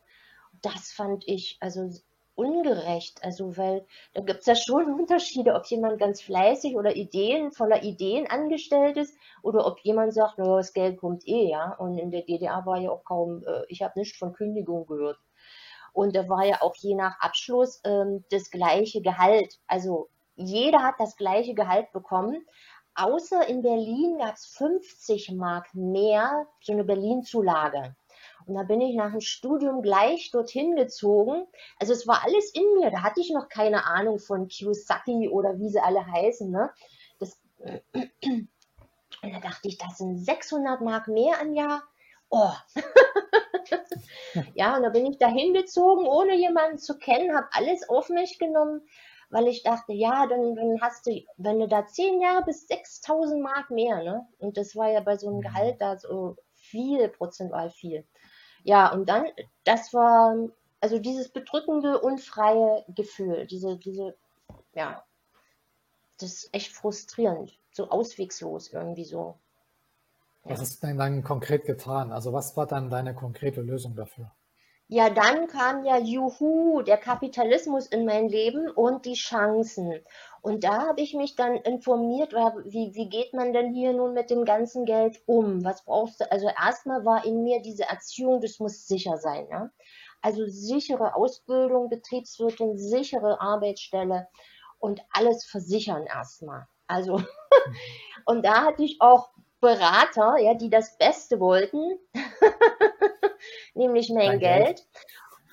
Das 0.62 0.92
fand 0.92 1.28
ich 1.28 1.58
also 1.60 1.90
ungerecht. 2.36 3.24
Also, 3.24 3.58
weil 3.58 3.86
da 4.14 4.22
gibt 4.22 4.42
es 4.42 4.46
ja 4.46 4.56
schon 4.56 4.94
Unterschiede, 5.00 5.54
ob 5.54 5.66
jemand 5.68 6.00
ganz 6.00 6.22
fleißig 6.22 6.76
oder 6.76 6.96
Ideen, 6.96 7.52
voller 7.52 7.84
Ideen 7.84 8.28
angestellt 8.30 8.98
ist 8.98 9.16
oder 9.44 9.66
ob 9.66 9.80
jemand 9.82 10.14
sagt, 10.14 10.38
naja, 10.38 10.58
das 10.58 10.74
Geld 10.74 10.98
kommt 10.98 11.28
eh, 11.28 11.50
ja. 11.50 11.74
Und 11.76 11.98
in 11.98 12.12
der 12.12 12.24
DDR 12.24 12.66
war 12.66 12.78
ja 12.78 12.92
auch 12.92 13.04
kaum, 13.04 13.44
äh, 13.46 13.64
ich 13.68 13.82
habe 13.82 14.00
nicht 14.00 14.18
von 14.18 14.34
Kündigung 14.34 14.86
gehört. 14.86 15.20
Und 15.94 16.16
da 16.16 16.28
war 16.30 16.46
ja 16.46 16.62
auch 16.62 16.76
je 16.76 16.96
nach 16.96 17.20
Abschluss 17.20 17.82
ähm, 17.84 18.24
das 18.32 18.50
gleiche 18.50 19.02
Gehalt. 19.02 19.60
Also 19.68 20.10
jeder 20.42 20.84
hat 20.84 20.96
das 21.00 21.16
gleiche 21.16 21.54
Gehalt 21.54 21.92
bekommen. 21.92 22.46
Außer 22.96 23.48
in 23.48 23.62
Berlin 23.62 24.18
gab 24.18 24.36
es 24.36 24.46
50 24.58 25.32
Mark 25.32 25.74
mehr, 25.74 26.46
so 26.62 26.74
eine 26.74 26.84
Berlin-Zulage. 26.84 27.96
Und 28.46 28.56
da 28.56 28.64
bin 28.64 28.82
ich 28.82 28.96
nach 28.96 29.12
dem 29.12 29.22
Studium 29.22 29.82
gleich 29.82 30.32
dorthin 30.32 30.76
gezogen. 30.76 31.48
Also 31.80 31.94
es 31.94 32.08
war 32.08 32.24
alles 32.24 32.52
in 32.54 32.64
mir. 32.76 32.92
Da 32.92 33.02
hatte 33.02 33.22
ich 33.22 33.32
noch 33.32 33.48
keine 33.50 33.86
Ahnung 33.86 34.20
von 34.20 34.48
Kiyosaki 34.48 35.30
oder 35.30 35.58
wie 35.60 35.70
sie 35.70 35.80
alle 35.80 36.06
heißen. 36.06 36.52
Ne? 36.52 36.70
Das, 37.20 37.40
und 37.94 38.50
da 39.24 39.40
dachte 39.40 39.68
ich, 39.68 39.78
das 39.78 39.98
sind 39.98 40.18
600 40.18 40.82
Mark 40.82 41.08
mehr 41.08 41.40
im 41.42 41.54
Jahr. 41.54 41.84
Oh. 42.30 42.52
ja, 44.56 44.76
und 44.76 44.84
da 44.84 44.90
bin 44.90 45.06
ich 45.06 45.18
da 45.18 45.28
hingezogen, 45.28 46.06
ohne 46.06 46.36
jemanden 46.36 46.78
zu 46.78 46.98
kennen, 46.98 47.36
habe 47.36 47.48
alles 47.52 47.88
auf 47.90 48.10
mich 48.10 48.40
genommen, 48.40 48.82
weil 49.32 49.48
ich 49.48 49.64
dachte, 49.64 49.94
ja, 49.94 50.28
dann, 50.28 50.56
dann 50.56 50.82
hast 50.82 51.08
du, 51.08 51.22
wenn 51.38 51.60
du 51.60 51.68
da 51.68 51.88
zehn 51.88 52.22
Jahre 52.22 52.44
bis 52.44 52.68
6000 52.68 53.42
Mark 53.42 53.72
mehr, 53.72 54.04
ne? 54.04 54.28
Und 54.38 54.58
das 54.58 54.76
war 54.76 54.92
ja 54.92 55.00
bei 55.00 55.18
so 55.18 55.28
einem 55.28 55.38
mhm. 55.38 55.42
Gehalt 55.42 55.82
da 55.82 55.98
so 55.98 56.36
viel, 56.54 57.08
prozentual 57.10 57.70
viel. 57.70 58.06
Ja, 58.64 58.92
und 58.92 59.08
dann, 59.10 59.26
das 59.64 59.94
war, 59.94 60.36
also 60.82 61.00
dieses 61.00 61.30
bedrückende, 61.30 62.00
unfreie 62.00 62.84
Gefühl, 62.90 63.48
diese, 63.48 63.78
diese, 63.78 64.16
ja, 64.76 65.04
das 66.20 66.34
ist 66.34 66.50
echt 66.54 66.72
frustrierend, 66.74 67.58
so 67.72 67.90
auswegslos 67.90 68.72
irgendwie 68.72 69.06
so. 69.06 69.40
Was 70.44 70.60
hast 70.60 70.84
du 70.84 70.88
denn 70.88 70.98
dann 70.98 71.24
konkret 71.24 71.66
getan? 71.66 72.12
Also 72.12 72.34
was 72.34 72.58
war 72.58 72.68
dann 72.68 72.90
deine 72.90 73.16
konkrete 73.16 73.62
Lösung 73.62 73.96
dafür? 73.96 74.32
Ja, 74.94 75.10
dann 75.10 75.48
kam 75.48 75.86
ja 75.86 75.98
Juhu, 75.98 76.82
der 76.82 76.98
Kapitalismus 76.98 77.88
in 77.88 78.04
mein 78.04 78.28
Leben 78.28 78.70
und 78.70 79.06
die 79.06 79.14
Chancen. 79.14 80.04
Und 80.42 80.66
da 80.66 80.86
habe 80.86 81.00
ich 81.00 81.14
mich 81.14 81.38
dann 81.38 81.56
informiert, 81.56 82.34
wie, 82.34 82.94
wie 82.94 83.08
geht 83.08 83.34
man 83.34 83.54
denn 83.54 83.74
hier 83.74 83.94
nun 83.94 84.14
mit 84.14 84.30
dem 84.30 84.44
ganzen 84.44 84.84
Geld 84.84 85.24
um? 85.28 85.64
Was 85.64 85.86
brauchst 85.86 86.20
du? 86.20 86.30
Also 86.30 86.48
erstmal 86.48 87.06
war 87.06 87.24
in 87.24 87.42
mir 87.42 87.62
diese 87.62 87.84
Erziehung, 87.84 88.42
das 88.42 88.60
muss 88.60 88.86
sicher 88.86 89.18
sein. 89.18 89.48
Ja? 89.50 89.70
Also 90.22 90.46
sichere 90.48 91.16
Ausbildung, 91.16 91.88
Betriebswirtin, 91.88 92.78
sichere 92.78 93.40
Arbeitsstelle 93.40 94.28
und 94.78 95.02
alles 95.14 95.46
versichern 95.46 96.06
erstmal. 96.06 96.68
Also, 96.88 97.24
und 98.26 98.44
da 98.44 98.66
hatte 98.66 98.84
ich 98.84 98.98
auch 99.00 99.30
Berater, 99.62 100.38
ja, 100.40 100.54
die 100.54 100.70
das 100.70 100.98
Beste 100.98 101.40
wollten, 101.40 101.98
nämlich 103.74 104.10
mein 104.10 104.40
Geld. 104.40 104.66
Geld. 104.66 104.88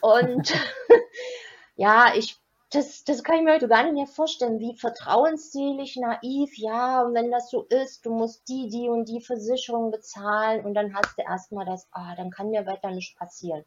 Und 0.00 0.54
ja, 1.76 2.12
ich 2.14 2.38
das, 2.70 3.04
das 3.04 3.24
kann 3.24 3.36
ich 3.36 3.42
mir 3.42 3.54
heute 3.54 3.68
gar 3.68 3.84
nicht 3.84 3.94
mehr 3.94 4.06
vorstellen, 4.06 4.60
wie 4.60 4.76
vertrauensselig, 4.76 5.96
naiv, 5.96 6.56
ja, 6.58 7.02
und 7.02 7.14
wenn 7.14 7.30
das 7.30 7.50
so 7.50 7.62
ist, 7.62 8.04
du 8.04 8.10
musst 8.10 8.46
die, 8.48 8.68
die 8.68 8.90
und 8.90 9.08
die 9.08 9.22
Versicherung 9.22 9.90
bezahlen 9.90 10.64
und 10.64 10.74
dann 10.74 10.94
hast 10.94 11.16
du 11.16 11.22
erstmal 11.22 11.64
das, 11.64 11.88
ah, 11.92 12.14
dann 12.16 12.30
kann 12.30 12.50
mir 12.50 12.66
weiter 12.66 12.90
nicht 12.90 13.16
passieren. 13.16 13.64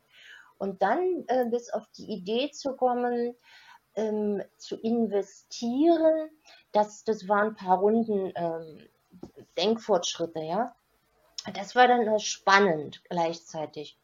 Und 0.60 0.84
dann 0.84 1.26
äh, 1.28 1.46
bis 1.46 1.72
auf 1.72 1.88
die 1.98 2.12
Idee 2.12 2.52
zu 2.52 2.76
kommen, 2.76 3.36
ähm, 3.96 4.44
zu 4.58 4.76
investieren, 4.78 6.30
das, 6.72 7.04
das 7.04 7.28
waren 7.28 7.50
ein 7.50 7.56
paar 7.56 7.80
Runden 7.80 8.32
ähm, 8.36 8.88
Denkfortschritte, 9.58 10.42
ja. 10.42 10.76
Das 11.56 11.76
war 11.76 11.88
dann 11.88 12.20
spannend 12.20 13.04
gleichzeitig. 13.10 13.98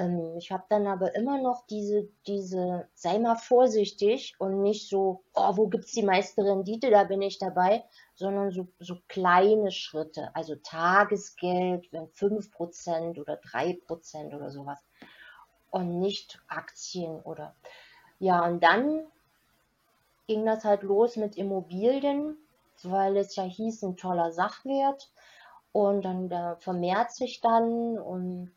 Ähm, 0.00 0.36
ich 0.38 0.50
habe 0.50 0.64
dann 0.70 0.86
aber 0.86 1.14
immer 1.14 1.38
noch 1.38 1.66
diese, 1.66 2.08
diese, 2.26 2.88
sei 2.94 3.18
mal 3.18 3.36
vorsichtig 3.36 4.34
und 4.38 4.62
nicht 4.62 4.88
so, 4.88 5.22
oh, 5.34 5.56
wo 5.56 5.68
gibt's 5.68 5.92
die 5.92 6.02
meiste 6.02 6.42
Rendite, 6.42 6.90
da 6.90 7.04
bin 7.04 7.20
ich 7.20 7.38
dabei, 7.38 7.84
sondern 8.14 8.50
so, 8.50 8.66
so 8.78 8.96
kleine 9.08 9.70
Schritte, 9.70 10.30
also 10.34 10.54
Tagesgeld, 10.56 11.92
wenn 11.92 12.06
5% 12.08 13.20
oder 13.20 13.34
3% 13.34 14.34
oder 14.34 14.50
sowas. 14.50 14.82
Und 15.70 15.98
nicht 16.00 16.40
Aktien 16.48 17.20
oder, 17.20 17.54
ja, 18.18 18.44
und 18.46 18.62
dann 18.62 19.04
ging 20.26 20.46
das 20.46 20.64
halt 20.64 20.82
los 20.82 21.16
mit 21.16 21.36
Immobilien, 21.36 22.36
weil 22.82 23.18
es 23.18 23.36
ja 23.36 23.42
hieß, 23.42 23.82
ein 23.82 23.96
toller 23.96 24.32
Sachwert. 24.32 25.10
Und 25.72 26.02
dann 26.02 26.56
vermehrt 26.58 27.12
sich 27.12 27.40
dann 27.40 27.98
und 27.98 28.50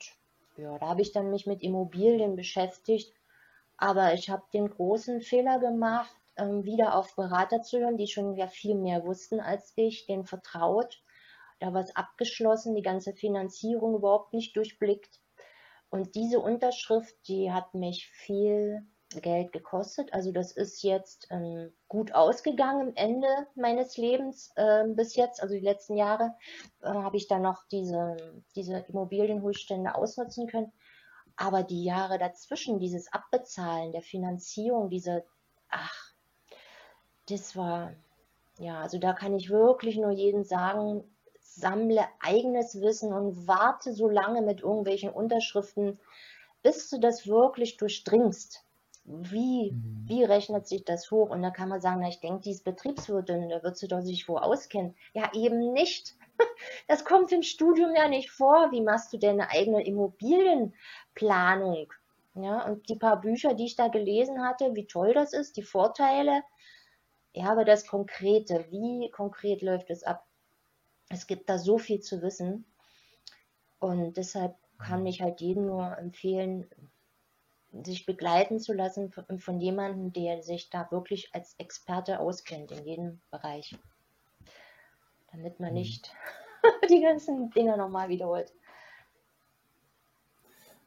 ja, 0.57 0.77
da 0.77 0.87
habe 0.87 1.01
ich 1.01 1.11
dann 1.11 1.29
mich 1.29 1.45
mit 1.45 1.61
Immobilien 1.61 2.35
beschäftigt. 2.35 3.13
Aber 3.77 4.13
ich 4.13 4.29
habe 4.29 4.43
den 4.53 4.69
großen 4.69 5.21
Fehler 5.21 5.59
gemacht, 5.59 6.15
ähm, 6.37 6.63
wieder 6.63 6.95
auf 6.95 7.15
Berater 7.15 7.61
zu 7.61 7.79
hören, 7.79 7.97
die 7.97 8.07
schon 8.07 8.35
ja 8.35 8.47
viel 8.47 8.75
mehr 8.75 9.03
wussten 9.03 9.39
als 9.39 9.73
ich, 9.75 10.05
denen 10.05 10.25
vertraut. 10.25 11.01
Da 11.59 11.73
war 11.73 11.81
es 11.81 11.95
abgeschlossen, 11.95 12.75
die 12.75 12.81
ganze 12.81 13.13
Finanzierung 13.13 13.95
überhaupt 13.95 14.33
nicht 14.33 14.55
durchblickt. 14.55 15.19
Und 15.89 16.15
diese 16.15 16.39
Unterschrift, 16.39 17.15
die 17.27 17.51
hat 17.51 17.73
mich 17.73 18.07
viel 18.07 18.85
Geld 19.21 19.51
gekostet. 19.51 20.13
Also 20.13 20.31
das 20.31 20.51
ist 20.51 20.83
jetzt 20.83 21.27
ähm, 21.31 21.73
gut 21.87 22.13
ausgegangen 22.13 22.89
am 22.89 22.95
Ende 22.95 23.27
meines 23.55 23.97
Lebens 23.97 24.51
äh, 24.55 24.83
bis 24.87 25.15
jetzt, 25.15 25.41
also 25.41 25.53
die 25.53 25.61
letzten 25.61 25.95
Jahre, 25.95 26.35
äh, 26.81 26.87
habe 26.87 27.17
ich 27.17 27.27
dann 27.27 27.41
noch 27.41 27.63
diese, 27.71 28.17
diese 28.55 28.85
Immobilienhulstände 28.89 29.95
ausnutzen 29.95 30.47
können. 30.47 30.71
Aber 31.35 31.63
die 31.63 31.83
Jahre 31.83 32.17
dazwischen, 32.17 32.79
dieses 32.79 33.11
Abbezahlen 33.11 33.91
der 33.91 34.01
Finanzierung, 34.01 34.89
diese, 34.89 35.25
ach, 35.69 36.13
das 37.29 37.55
war, 37.55 37.93
ja, 38.59 38.81
also 38.81 38.99
da 38.99 39.13
kann 39.13 39.35
ich 39.35 39.49
wirklich 39.49 39.97
nur 39.97 40.11
jedem 40.11 40.43
sagen, 40.43 41.03
sammle 41.39 42.05
eigenes 42.19 42.81
Wissen 42.81 43.13
und 43.13 43.47
warte 43.47 43.93
so 43.93 44.09
lange 44.09 44.41
mit 44.41 44.61
irgendwelchen 44.61 45.09
Unterschriften, 45.09 45.99
bis 46.61 46.89
du 46.89 46.99
das 46.99 47.27
wirklich 47.27 47.77
durchdringst 47.77 48.63
wie, 49.05 49.71
mhm. 49.71 50.05
wie 50.07 50.23
rechnet 50.23 50.67
sich 50.67 50.85
das 50.85 51.11
hoch? 51.11 51.29
Und 51.29 51.41
da 51.41 51.51
kann 51.51 51.69
man 51.69 51.81
sagen, 51.81 52.01
na, 52.01 52.09
ich 52.09 52.19
denke, 52.19 52.41
die 52.41 52.51
ist 52.51 52.63
Betriebswirtin, 52.63 53.49
da 53.49 53.63
wird 53.63 53.77
sie 53.77 53.87
doch 53.87 54.01
sich 54.01 54.27
wo 54.27 54.37
auskennen. 54.37 54.95
Ja, 55.13 55.31
eben 55.33 55.73
nicht. 55.73 56.15
Das 56.87 57.05
kommt 57.05 57.31
im 57.31 57.43
Studium 57.43 57.93
ja 57.95 58.07
nicht 58.07 58.31
vor. 58.31 58.71
Wie 58.71 58.81
machst 58.81 59.13
du 59.13 59.17
denn 59.17 59.39
eine 59.39 59.51
eigene 59.51 59.85
Immobilienplanung? 59.85 61.93
Ja, 62.35 62.65
und 62.65 62.89
die 62.89 62.95
paar 62.95 63.21
Bücher, 63.21 63.53
die 63.53 63.65
ich 63.65 63.75
da 63.75 63.87
gelesen 63.87 64.43
hatte, 64.43 64.73
wie 64.73 64.87
toll 64.87 65.13
das 65.13 65.33
ist, 65.33 65.57
die 65.57 65.63
Vorteile. 65.63 66.41
Ja, 67.33 67.51
aber 67.51 67.65
das 67.65 67.85
Konkrete, 67.85 68.65
wie 68.71 69.11
konkret 69.11 69.61
läuft 69.61 69.91
es 69.91 70.03
ab? 70.03 70.25
Es 71.09 71.27
gibt 71.27 71.49
da 71.49 71.59
so 71.59 71.77
viel 71.77 71.99
zu 71.99 72.21
wissen. 72.21 72.65
Und 73.79 74.17
deshalb 74.17 74.55
kann 74.79 75.05
ich 75.05 75.21
halt 75.21 75.39
jedem 75.39 75.67
nur 75.67 75.97
empfehlen, 75.97 76.67
sich 77.83 78.05
begleiten 78.05 78.59
zu 78.59 78.73
lassen 78.73 79.11
von, 79.11 79.39
von 79.39 79.59
jemandem, 79.59 80.13
der 80.13 80.43
sich 80.43 80.69
da 80.69 80.89
wirklich 80.91 81.33
als 81.33 81.55
Experte 81.57 82.19
auskennt 82.19 82.71
in 82.71 82.85
jedem 82.85 83.21
Bereich. 83.31 83.75
Damit 85.31 85.59
man 85.59 85.69
mhm. 85.69 85.75
nicht 85.75 86.13
die 86.89 87.01
ganzen 87.01 87.49
Dinger 87.51 87.77
nochmal 87.77 88.09
wiederholt. 88.09 88.53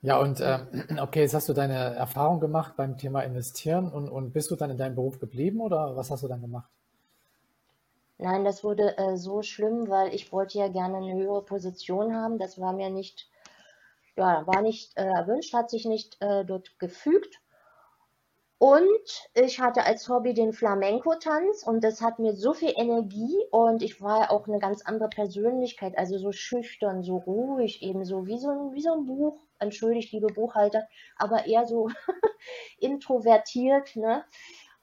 Ja, 0.02 0.20
und 0.20 0.40
äh, 0.40 0.60
okay, 1.00 1.22
jetzt 1.22 1.34
hast 1.34 1.48
du 1.48 1.52
deine 1.52 1.74
Erfahrung 1.74 2.38
gemacht 2.38 2.74
beim 2.76 2.96
Thema 2.96 3.22
Investieren 3.22 3.90
und, 3.90 4.08
und 4.08 4.32
bist 4.32 4.50
du 4.50 4.56
dann 4.56 4.70
in 4.70 4.76
deinem 4.76 4.94
Beruf 4.94 5.18
geblieben 5.18 5.60
oder 5.60 5.96
was 5.96 6.10
hast 6.10 6.22
du 6.22 6.28
dann 6.28 6.40
gemacht? 6.40 6.70
Nein, 8.18 8.44
das 8.44 8.64
wurde 8.64 8.96
äh, 8.96 9.16
so 9.16 9.42
schlimm, 9.42 9.88
weil 9.90 10.14
ich 10.14 10.32
wollte 10.32 10.58
ja 10.58 10.68
gerne 10.68 10.98
eine 10.98 11.14
höhere 11.14 11.42
Position 11.42 12.14
haben. 12.14 12.38
Das 12.38 12.58
war 12.58 12.72
mir 12.72 12.88
nicht, 12.88 13.28
ja, 14.16 14.46
war 14.46 14.62
nicht 14.62 14.96
äh, 14.96 15.04
erwünscht, 15.04 15.52
hat 15.52 15.70
sich 15.70 15.84
nicht 15.84 16.16
äh, 16.20 16.44
dort 16.44 16.78
gefügt. 16.78 17.40
Und 18.58 19.28
ich 19.34 19.60
hatte 19.60 19.84
als 19.84 20.08
Hobby 20.08 20.32
den 20.32 20.54
Flamenco-Tanz 20.54 21.62
und 21.62 21.84
das 21.84 22.00
hat 22.00 22.18
mir 22.18 22.34
so 22.34 22.54
viel 22.54 22.72
Energie 22.74 23.36
und 23.50 23.82
ich 23.82 24.00
war 24.00 24.20
ja 24.20 24.30
auch 24.30 24.48
eine 24.48 24.58
ganz 24.58 24.80
andere 24.80 25.10
Persönlichkeit, 25.10 25.98
also 25.98 26.16
so 26.16 26.32
schüchtern, 26.32 27.02
so 27.02 27.18
ruhig, 27.18 27.82
eben 27.82 28.06
so 28.06 28.26
wie 28.26 28.38
so 28.38 28.48
ein, 28.48 28.72
wie 28.72 28.80
so 28.80 28.94
ein 28.94 29.04
Buch, 29.04 29.38
entschuldigt, 29.58 30.10
liebe 30.12 30.28
Buchhalter, 30.28 30.88
aber 31.18 31.46
eher 31.46 31.66
so 31.66 31.90
introvertiert, 32.78 33.94
ne? 33.94 34.24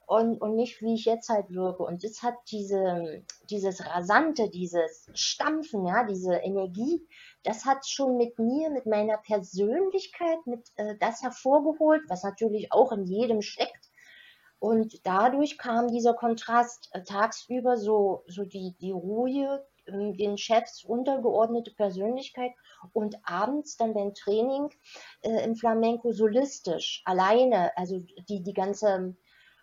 Und, 0.06 0.40
und 0.40 0.54
nicht, 0.54 0.82
wie 0.82 0.94
ich 0.94 1.06
jetzt 1.06 1.30
halt 1.30 1.50
wirke. 1.50 1.82
Und 1.82 2.04
das 2.04 2.22
hat 2.22 2.34
diese, 2.50 3.24
dieses 3.48 3.84
Rasante, 3.86 4.50
dieses 4.50 5.08
Stampfen, 5.14 5.86
ja, 5.86 6.04
diese 6.04 6.34
Energie, 6.34 7.08
das 7.44 7.64
hat 7.64 7.86
schon 7.86 8.16
mit 8.16 8.38
mir, 8.38 8.70
mit 8.70 8.86
meiner 8.86 9.18
Persönlichkeit, 9.18 10.46
mit 10.46 10.66
äh, 10.76 10.96
das 10.98 11.22
hervorgeholt, 11.22 12.02
was 12.08 12.24
natürlich 12.24 12.72
auch 12.72 12.92
in 12.92 13.04
jedem 13.04 13.42
steckt. 13.42 13.90
Und 14.58 15.06
dadurch 15.06 15.58
kam 15.58 15.88
dieser 15.88 16.14
Kontrast 16.14 16.88
äh, 16.92 17.02
tagsüber 17.02 17.76
so, 17.76 18.24
so 18.26 18.44
die, 18.44 18.74
die 18.80 18.92
Ruhe, 18.92 19.66
äh, 19.84 20.12
den 20.14 20.38
Chefs 20.38 20.84
untergeordnete 20.84 21.72
Persönlichkeit 21.74 22.52
und 22.92 23.16
abends 23.24 23.76
dann 23.76 23.92
beim 23.92 24.14
Training 24.14 24.70
äh, 25.20 25.44
im 25.44 25.54
Flamenco 25.54 26.12
solistisch, 26.12 27.02
alleine, 27.04 27.76
also 27.76 27.98
die, 28.28 28.42
die 28.42 28.54
ganze 28.54 29.14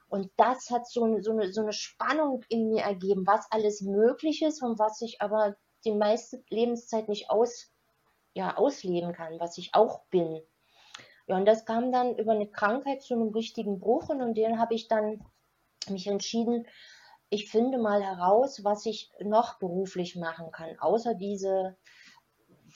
und 0.07 0.29
das 0.35 0.69
hat 0.69 0.89
so 0.89 1.05
eine, 1.05 1.23
so, 1.23 1.31
eine, 1.31 1.53
so 1.53 1.61
eine 1.61 1.71
Spannung 1.71 2.43
in 2.49 2.67
mir 2.67 2.83
ergeben, 2.83 3.25
was 3.25 3.49
alles 3.49 3.81
möglich 3.81 4.41
ist 4.41 4.61
und 4.61 4.77
was 4.77 5.01
ich 5.01 5.21
aber 5.21 5.55
die 5.85 5.93
meiste 5.93 6.43
Lebenszeit 6.49 7.07
nicht 7.07 7.29
aus, 7.29 7.70
ja, 8.33 8.57
ausleben 8.57 9.13
kann, 9.13 9.39
was 9.39 9.57
ich 9.57 9.73
auch 9.73 10.05
bin. 10.05 10.41
Ja, 11.27 11.37
und 11.37 11.45
das 11.45 11.65
kam 11.65 11.91
dann 11.91 12.17
über 12.17 12.31
eine 12.31 12.47
Krankheit 12.47 13.01
zu 13.01 13.13
einem 13.13 13.29
richtigen 13.29 13.79
Bruch 13.79 14.09
und, 14.09 14.35
den 14.35 14.59
habe 14.59 14.73
ich 14.73 14.87
dann 14.87 15.23
mich 15.89 16.07
entschieden, 16.07 16.67
ich 17.29 17.49
finde 17.49 17.77
mal 17.77 18.03
heraus, 18.03 18.63
was 18.63 18.85
ich 18.85 19.11
noch 19.21 19.57
beruflich 19.57 20.17
machen 20.17 20.51
kann, 20.51 20.77
außer 20.79 21.15
diese, 21.15 21.77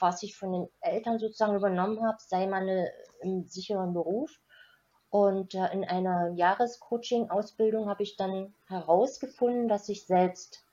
was 0.00 0.22
ich 0.22 0.36
von 0.36 0.52
den 0.52 0.68
Eltern 0.80 1.18
sozusagen 1.18 1.56
übernommen 1.56 2.02
habe, 2.02 2.16
sei 2.18 2.46
mal 2.46 2.62
eine, 2.62 2.90
einen 3.22 3.46
sicheren 3.46 3.92
Beruf. 3.92 4.40
Und 5.10 5.54
äh, 5.54 5.72
in 5.72 5.84
einer 5.84 6.30
Jahrescoaching-Ausbildung 6.30 7.88
habe 7.88 8.02
ich 8.02 8.16
dann 8.16 8.54
herausgefunden, 8.66 9.68
dass 9.68 9.88
ich 9.88 10.06
selbst 10.06 10.65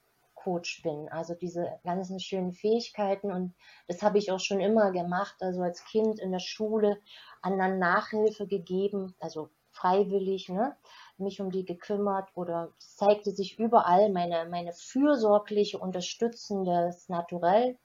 Coach 0.44 0.82
bin. 0.84 1.10
Also 1.10 1.34
diese 1.36 1.80
ganzen 1.84 2.20
schönen 2.20 2.52
Fähigkeiten 2.52 3.32
und 3.32 3.54
das 3.88 4.02
habe 4.02 4.18
ich 4.18 4.32
auch 4.32 4.40
schon 4.40 4.60
immer 4.60 4.92
gemacht. 4.92 5.36
Also 5.42 5.62
als 5.62 5.86
Kind 5.86 6.20
in 6.20 6.32
der 6.32 6.40
Schule 6.40 7.00
anderen 7.42 7.80
Nachhilfe 7.80 8.48
gegeben, 8.48 9.16
also 9.20 9.50
freiwillig, 9.72 10.50
ne? 10.50 10.76
mich 11.18 11.42
um 11.42 11.52
die 11.52 11.66
gekümmert 11.66 12.30
oder 12.36 12.72
es 12.78 12.96
zeigte 12.96 13.32
sich 13.32 13.60
überall 13.60 14.12
meine, 14.12 14.46
meine 14.50 14.74
fürsorgliche, 14.74 15.80
unterstützende 15.80 16.96
Naturell. 17.08 17.78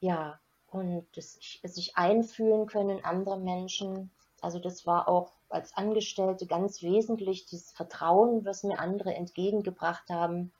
Ja, 0.00 0.38
und 0.70 1.06
das, 1.14 1.38
sich 1.62 1.96
einfühlen 1.96 2.66
können 2.66 3.04
andere 3.04 3.38
Menschen. 3.38 4.10
Also 4.40 4.58
das 4.58 4.86
war 4.86 5.08
auch 5.08 5.32
als 5.48 5.74
Angestellte 5.76 6.46
ganz 6.46 6.82
wesentlich, 6.82 7.46
dieses 7.46 7.72
Vertrauen, 7.72 8.44
was 8.44 8.62
mir 8.62 8.78
andere 8.78 9.14
entgegengebracht 9.14 10.08
haben. 10.10 10.52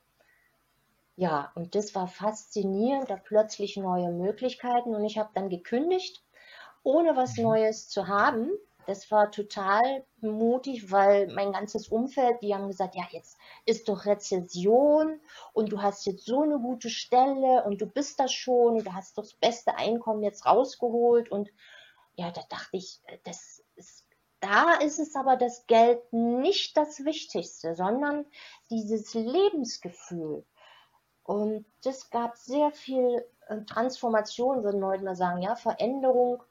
Ja, 1.16 1.50
und 1.54 1.74
das 1.74 1.94
war 1.94 2.08
faszinierend, 2.08 3.08
da 3.08 3.16
plötzlich 3.16 3.78
neue 3.78 4.10
Möglichkeiten 4.10 4.94
und 4.94 5.02
ich 5.04 5.16
habe 5.16 5.30
dann 5.34 5.48
gekündigt, 5.48 6.22
ohne 6.82 7.16
was 7.16 7.38
mhm. 7.38 7.44
Neues 7.44 7.88
zu 7.88 8.06
haben. 8.06 8.50
Das 8.86 9.10
war 9.10 9.32
total 9.32 10.04
mutig, 10.20 10.92
weil 10.92 11.26
mein 11.28 11.52
ganzes 11.52 11.88
Umfeld, 11.88 12.40
die 12.42 12.54
haben 12.54 12.68
gesagt, 12.68 12.94
ja, 12.94 13.04
jetzt 13.10 13.36
ist 13.64 13.88
doch 13.88 14.04
Rezession 14.04 15.20
und 15.54 15.72
du 15.72 15.82
hast 15.82 16.06
jetzt 16.06 16.24
so 16.24 16.42
eine 16.42 16.60
gute 16.60 16.90
Stelle 16.90 17.64
und 17.64 17.80
du 17.80 17.86
bist 17.86 18.20
das 18.20 18.32
schon 18.32 18.76
und 18.76 18.86
du 18.86 18.92
hast 18.92 19.18
doch 19.18 19.24
das 19.24 19.34
beste 19.34 19.76
Einkommen 19.76 20.22
jetzt 20.22 20.46
rausgeholt 20.46 21.32
und 21.32 21.50
ja, 22.14 22.30
da 22.30 22.42
dachte 22.48 22.76
ich, 22.76 23.00
das 23.24 23.64
ist 23.74 24.06
da 24.40 24.74
ist 24.74 24.98
es 24.98 25.16
aber 25.16 25.36
das 25.36 25.66
Geld 25.66 26.12
nicht 26.12 26.76
das 26.76 27.04
Wichtigste, 27.04 27.74
sondern 27.74 28.26
dieses 28.70 29.14
Lebensgefühl. 29.14 30.44
Und 31.26 31.66
das 31.82 32.10
gab 32.10 32.36
sehr 32.36 32.70
viel 32.70 33.24
äh, 33.48 33.62
Transformation, 33.62 34.62
würden 34.62 34.80
Leute 34.80 35.04
mal 35.04 35.16
sagen, 35.16 35.42
ja, 35.42 35.56
Veränderung, 35.56 36.42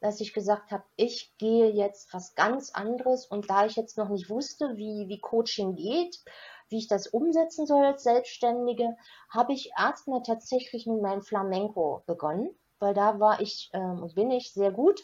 dass 0.00 0.20
ich 0.20 0.34
gesagt 0.34 0.70
habe, 0.70 0.84
ich 0.96 1.36
gehe 1.38 1.70
jetzt 1.70 2.12
was 2.12 2.34
ganz 2.34 2.70
anderes 2.70 3.26
und 3.26 3.48
da 3.48 3.64
ich 3.64 3.76
jetzt 3.76 3.96
noch 3.96 4.08
nicht 4.08 4.28
wusste, 4.28 4.76
wie, 4.76 5.08
wie 5.08 5.20
Coaching 5.20 5.76
geht, 5.76 6.22
wie 6.68 6.78
ich 6.78 6.88
das 6.88 7.06
umsetzen 7.06 7.66
soll 7.66 7.84
als 7.84 8.02
Selbstständige, 8.02 8.96
habe 9.30 9.52
ich 9.52 9.70
erstmal 9.78 10.22
tatsächlich 10.22 10.86
mit 10.86 11.00
meinem 11.00 11.22
Flamenco 11.22 12.02
begonnen, 12.06 12.50
weil 12.80 12.92
da 12.92 13.20
war 13.20 13.40
ich 13.40 13.70
ähm, 13.72 14.10
bin 14.14 14.30
ich 14.30 14.52
sehr 14.52 14.72
gut 14.72 15.00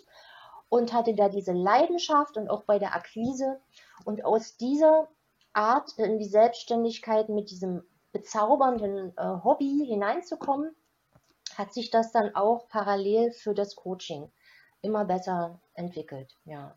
und 0.68 0.92
hatte 0.92 1.14
da 1.14 1.28
diese 1.28 1.52
Leidenschaft 1.52 2.36
und 2.36 2.48
auch 2.48 2.64
bei 2.64 2.78
der 2.78 2.94
Akquise. 2.94 3.60
Und 4.04 4.24
aus 4.24 4.56
dieser 4.56 5.08
Art 5.52 5.98
in 5.98 6.18
die 6.18 6.28
Selbstständigkeit 6.28 7.28
mit 7.28 7.50
diesem 7.50 7.84
bezaubernden 8.12 9.12
äh, 9.16 9.44
Hobby 9.44 9.84
hineinzukommen, 9.86 10.74
hat 11.56 11.72
sich 11.72 11.90
das 11.90 12.12
dann 12.12 12.34
auch 12.34 12.68
parallel 12.68 13.32
für 13.32 13.54
das 13.54 13.76
Coaching 13.76 14.30
immer 14.82 15.04
besser 15.04 15.60
entwickelt. 15.74 16.36
Ja. 16.44 16.76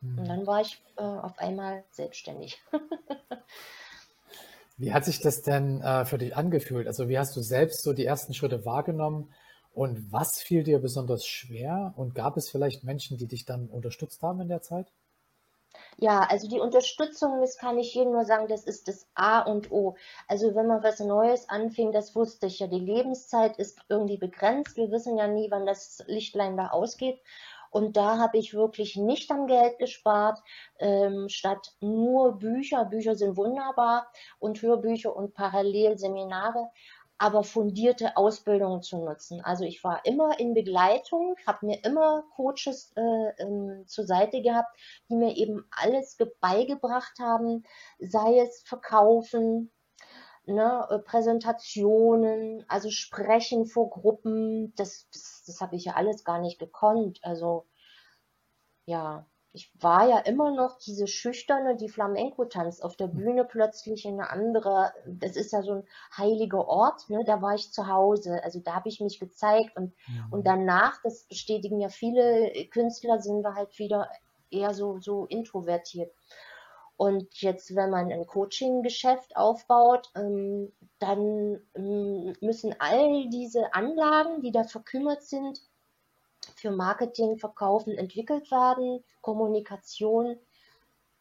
Mhm. 0.00 0.18
Und 0.18 0.28
dann 0.28 0.46
war 0.46 0.60
ich 0.60 0.82
äh, 0.96 1.02
auf 1.02 1.38
einmal 1.38 1.84
selbstständig. 1.90 2.62
wie 4.76 4.92
hat 4.92 5.04
sich 5.04 5.20
das 5.20 5.42
denn 5.42 5.80
äh, 5.80 6.04
für 6.04 6.18
dich 6.18 6.36
angefühlt? 6.36 6.86
Also 6.86 7.08
wie 7.08 7.18
hast 7.18 7.36
du 7.36 7.40
selbst 7.40 7.82
so 7.82 7.92
die 7.92 8.04
ersten 8.04 8.34
Schritte 8.34 8.64
wahrgenommen? 8.64 9.32
Und 9.72 10.12
was 10.12 10.40
fiel 10.40 10.62
dir 10.62 10.78
besonders 10.78 11.26
schwer? 11.26 11.94
Und 11.96 12.14
gab 12.14 12.36
es 12.36 12.48
vielleicht 12.48 12.84
Menschen, 12.84 13.18
die 13.18 13.26
dich 13.26 13.44
dann 13.44 13.68
unterstützt 13.68 14.22
haben 14.22 14.40
in 14.40 14.48
der 14.48 14.62
Zeit? 14.62 14.92
Ja, 15.98 16.20
also 16.28 16.48
die 16.48 16.60
Unterstützung, 16.60 17.40
das 17.40 17.56
kann 17.56 17.78
ich 17.78 17.94
jedem 17.94 18.12
nur 18.12 18.24
sagen, 18.24 18.48
das 18.48 18.64
ist 18.64 18.88
das 18.88 19.06
A 19.14 19.40
und 19.40 19.70
O. 19.70 19.96
Also 20.28 20.54
wenn 20.54 20.66
man 20.66 20.82
was 20.82 21.00
Neues 21.00 21.48
anfängt, 21.48 21.94
das 21.94 22.14
wusste 22.16 22.46
ich 22.46 22.58
ja, 22.58 22.66
die 22.66 22.80
Lebenszeit 22.80 23.56
ist 23.58 23.78
irgendwie 23.88 24.16
begrenzt. 24.16 24.76
Wir 24.76 24.90
wissen 24.90 25.16
ja 25.16 25.28
nie, 25.28 25.50
wann 25.50 25.66
das 25.66 26.02
Lichtlein 26.06 26.56
da 26.56 26.68
ausgeht. 26.68 27.20
Und 27.70 27.96
da 27.96 28.18
habe 28.18 28.38
ich 28.38 28.54
wirklich 28.54 28.94
nicht 28.96 29.30
am 29.32 29.48
Geld 29.48 29.78
gespart, 29.78 30.40
ähm, 30.78 31.28
statt 31.28 31.74
nur 31.80 32.38
Bücher. 32.38 32.84
Bücher 32.84 33.16
sind 33.16 33.36
wunderbar 33.36 34.06
und 34.38 34.62
Hörbücher 34.62 35.14
und 35.14 35.34
Parallelseminare 35.34 36.70
aber 37.24 37.42
fundierte 37.42 38.18
Ausbildungen 38.18 38.82
zu 38.82 38.98
nutzen. 38.98 39.40
Also 39.40 39.64
ich 39.64 39.82
war 39.82 40.04
immer 40.04 40.38
in 40.38 40.52
Begleitung, 40.52 41.36
habe 41.46 41.64
mir 41.64 41.82
immer 41.82 42.22
Coaches 42.36 42.92
äh, 42.96 43.42
ähm, 43.42 43.84
zur 43.86 44.04
Seite 44.04 44.42
gehabt, 44.42 44.78
die 45.08 45.16
mir 45.16 45.34
eben 45.34 45.66
alles 45.70 46.18
beigebracht 46.42 47.18
haben, 47.18 47.64
sei 47.98 48.40
es 48.40 48.60
Verkaufen, 48.66 49.72
ne, 50.44 50.86
äh, 50.90 50.98
Präsentationen, 50.98 52.62
also 52.68 52.90
Sprechen 52.90 53.64
vor 53.64 53.88
Gruppen, 53.88 54.74
das, 54.76 55.08
das, 55.10 55.44
das 55.46 55.62
habe 55.62 55.76
ich 55.76 55.86
ja 55.86 55.94
alles 55.94 56.24
gar 56.24 56.40
nicht 56.40 56.58
gekonnt. 56.58 57.20
Also 57.22 57.66
ja, 58.84 59.26
ich 59.54 59.70
war 59.80 60.08
ja 60.08 60.18
immer 60.18 60.50
noch 60.50 60.78
diese 60.78 61.06
Schüchterne, 61.06 61.76
die 61.76 61.88
Flamenco 61.88 62.44
tanzt, 62.44 62.82
auf 62.82 62.96
der 62.96 63.06
Bühne 63.06 63.44
plötzlich 63.44 64.04
in 64.04 64.14
eine 64.14 64.28
andere, 64.28 64.92
das 65.06 65.36
ist 65.36 65.52
ja 65.52 65.62
so 65.62 65.74
ein 65.74 65.84
heiliger 66.18 66.66
Ort, 66.66 67.08
ne, 67.08 67.22
da 67.24 67.40
war 67.40 67.54
ich 67.54 67.70
zu 67.70 67.86
Hause, 67.86 68.42
also 68.42 68.58
da 68.58 68.74
habe 68.74 68.88
ich 68.88 69.00
mich 69.00 69.20
gezeigt 69.20 69.76
und, 69.76 69.94
ja. 70.08 70.26
und 70.32 70.44
danach, 70.44 71.00
das 71.04 71.22
bestätigen 71.28 71.80
ja 71.80 71.88
viele 71.88 72.50
Künstler, 72.70 73.20
sind 73.20 73.42
wir 73.42 73.54
halt 73.54 73.78
wieder 73.78 74.10
eher 74.50 74.74
so, 74.74 74.98
so 74.98 75.24
introvertiert. 75.26 76.12
Und 76.96 77.40
jetzt, 77.40 77.76
wenn 77.76 77.90
man 77.90 78.10
ein 78.10 78.26
Coaching-Geschäft 78.26 79.36
aufbaut, 79.36 80.10
ähm, 80.16 80.72
dann 80.98 81.60
ähm, 81.76 82.34
müssen 82.40 82.74
all 82.80 83.28
diese 83.28 83.72
Anlagen, 83.72 84.42
die 84.42 84.52
da 84.52 84.64
verkümmert 84.64 85.22
sind, 85.22 85.60
für 86.56 86.70
Marketing, 86.70 87.38
Verkaufen 87.38 87.96
entwickelt 87.96 88.50
werden, 88.50 89.02
Kommunikation. 89.20 90.36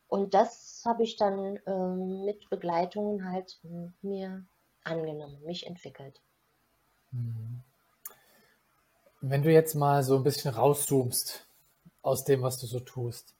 Und 0.08 0.34
das 0.34 0.84
habe 0.86 1.04
ich 1.04 1.16
dann 1.16 1.60
ähm, 1.66 2.26
mit 2.26 2.50
Begleitungen 2.50 3.30
halt 3.30 3.60
mir 4.02 4.46
angenommen, 4.84 5.42
mich 5.46 5.66
entwickelt. 5.68 6.22
Mhm. 7.12 7.62
Wenn 9.22 9.42
du 9.42 9.52
jetzt 9.52 9.76
mal 9.76 10.04
so 10.04 10.18
ein 10.18 10.24
bisschen 10.24 10.54
rauszoomst 10.54 11.48
aus 12.04 12.26
dem, 12.26 12.44
was 12.44 12.60
du 12.60 12.68
so 12.68 12.80
tust. 12.80 13.34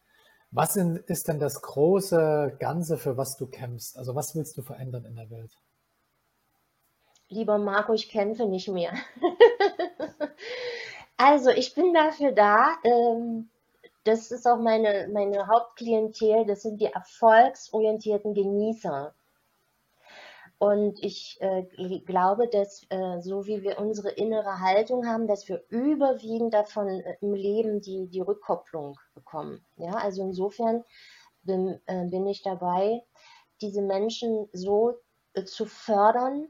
Was 0.50 0.76
ist 0.76 1.28
denn 1.28 1.40
das 1.40 1.62
große 1.62 2.56
Ganze, 2.60 2.98
für 2.98 3.18
was 3.18 3.38
du 3.38 3.48
kämpfst? 3.48 3.98
Also 3.98 4.16
was 4.16 4.36
willst 4.36 4.58
du 4.58 4.62
verändern 4.62 5.06
in 5.06 5.16
der 5.16 5.30
Welt? 5.30 5.58
Lieber 7.28 7.58
Marco, 7.58 7.94
ich 7.94 8.10
kämpfe 8.10 8.46
nicht 8.46 8.68
mehr. 8.68 8.94
also 11.24 11.50
ich 11.52 11.74
bin 11.74 11.94
dafür 11.94 12.32
da. 12.32 12.76
Ähm, 12.84 13.50
das 14.04 14.32
ist 14.32 14.46
auch 14.46 14.60
meine, 14.60 15.08
meine 15.12 15.48
Hauptklientel. 15.48 16.46
Das 16.46 16.64
sind 16.64 16.82
die 16.82 16.88
erfolgsorientierten 16.88 18.34
Genießer. 18.34 19.14
Und 20.58 21.04
ich 21.04 21.38
äh, 21.42 21.64
glaube, 22.06 22.48
dass 22.48 22.86
äh, 22.90 23.22
so 23.22 23.46
wie 23.48 23.64
wir 23.64 23.80
unsere 23.80 24.12
innere 24.12 24.60
Haltung 24.60 25.06
haben, 25.08 25.28
dass 25.28 25.48
wir 25.48 25.64
überwiegend 25.70 26.54
davon 26.54 26.88
äh, 26.88 27.18
im 27.22 27.34
Leben 27.34 27.82
die, 27.82 28.08
die 28.08 28.22
Rückkopplung 28.22 28.98
bekommen. 29.14 29.66
Ja, 29.78 29.92
also 29.92 30.24
insofern 30.24 30.84
bin, 31.44 31.80
äh, 31.86 32.06
bin 32.06 32.28
ich 32.28 32.44
dabei, 32.44 33.02
diese 33.62 33.82
Menschen 33.82 34.48
so 34.54 34.96
äh, 35.34 35.44
zu 35.44 35.66
fördern, 35.66 36.48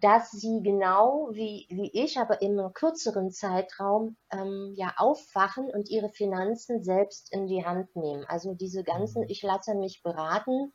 dass 0.00 0.30
sie 0.30 0.60
genau 0.62 1.28
wie, 1.32 1.66
wie 1.70 1.90
ich, 1.92 2.18
aber 2.18 2.40
in 2.40 2.58
einem 2.58 2.72
kürzeren 2.72 3.30
Zeitraum 3.30 4.16
ähm, 4.30 4.74
ja 4.76 4.94
aufwachen 4.96 5.70
und 5.70 5.88
ihre 5.88 6.08
Finanzen 6.08 6.82
selbst 6.82 7.32
in 7.32 7.46
die 7.46 7.64
Hand 7.64 7.94
nehmen. 7.96 8.24
Also 8.26 8.54
diese 8.54 8.84
ganzen, 8.84 9.22
mhm. 9.22 9.28
ich 9.28 9.42
lasse 9.42 9.74
mich 9.74 10.02
beraten, 10.02 10.72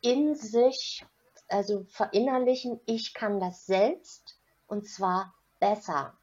in 0.00 0.34
sich, 0.34 1.04
also 1.48 1.84
verinnerlichen, 1.88 2.80
ich 2.86 3.12
kann 3.12 3.38
das 3.38 3.66
selbst 3.66 4.38
und 4.66 4.88
zwar 4.88 5.34
besser. 5.58 6.19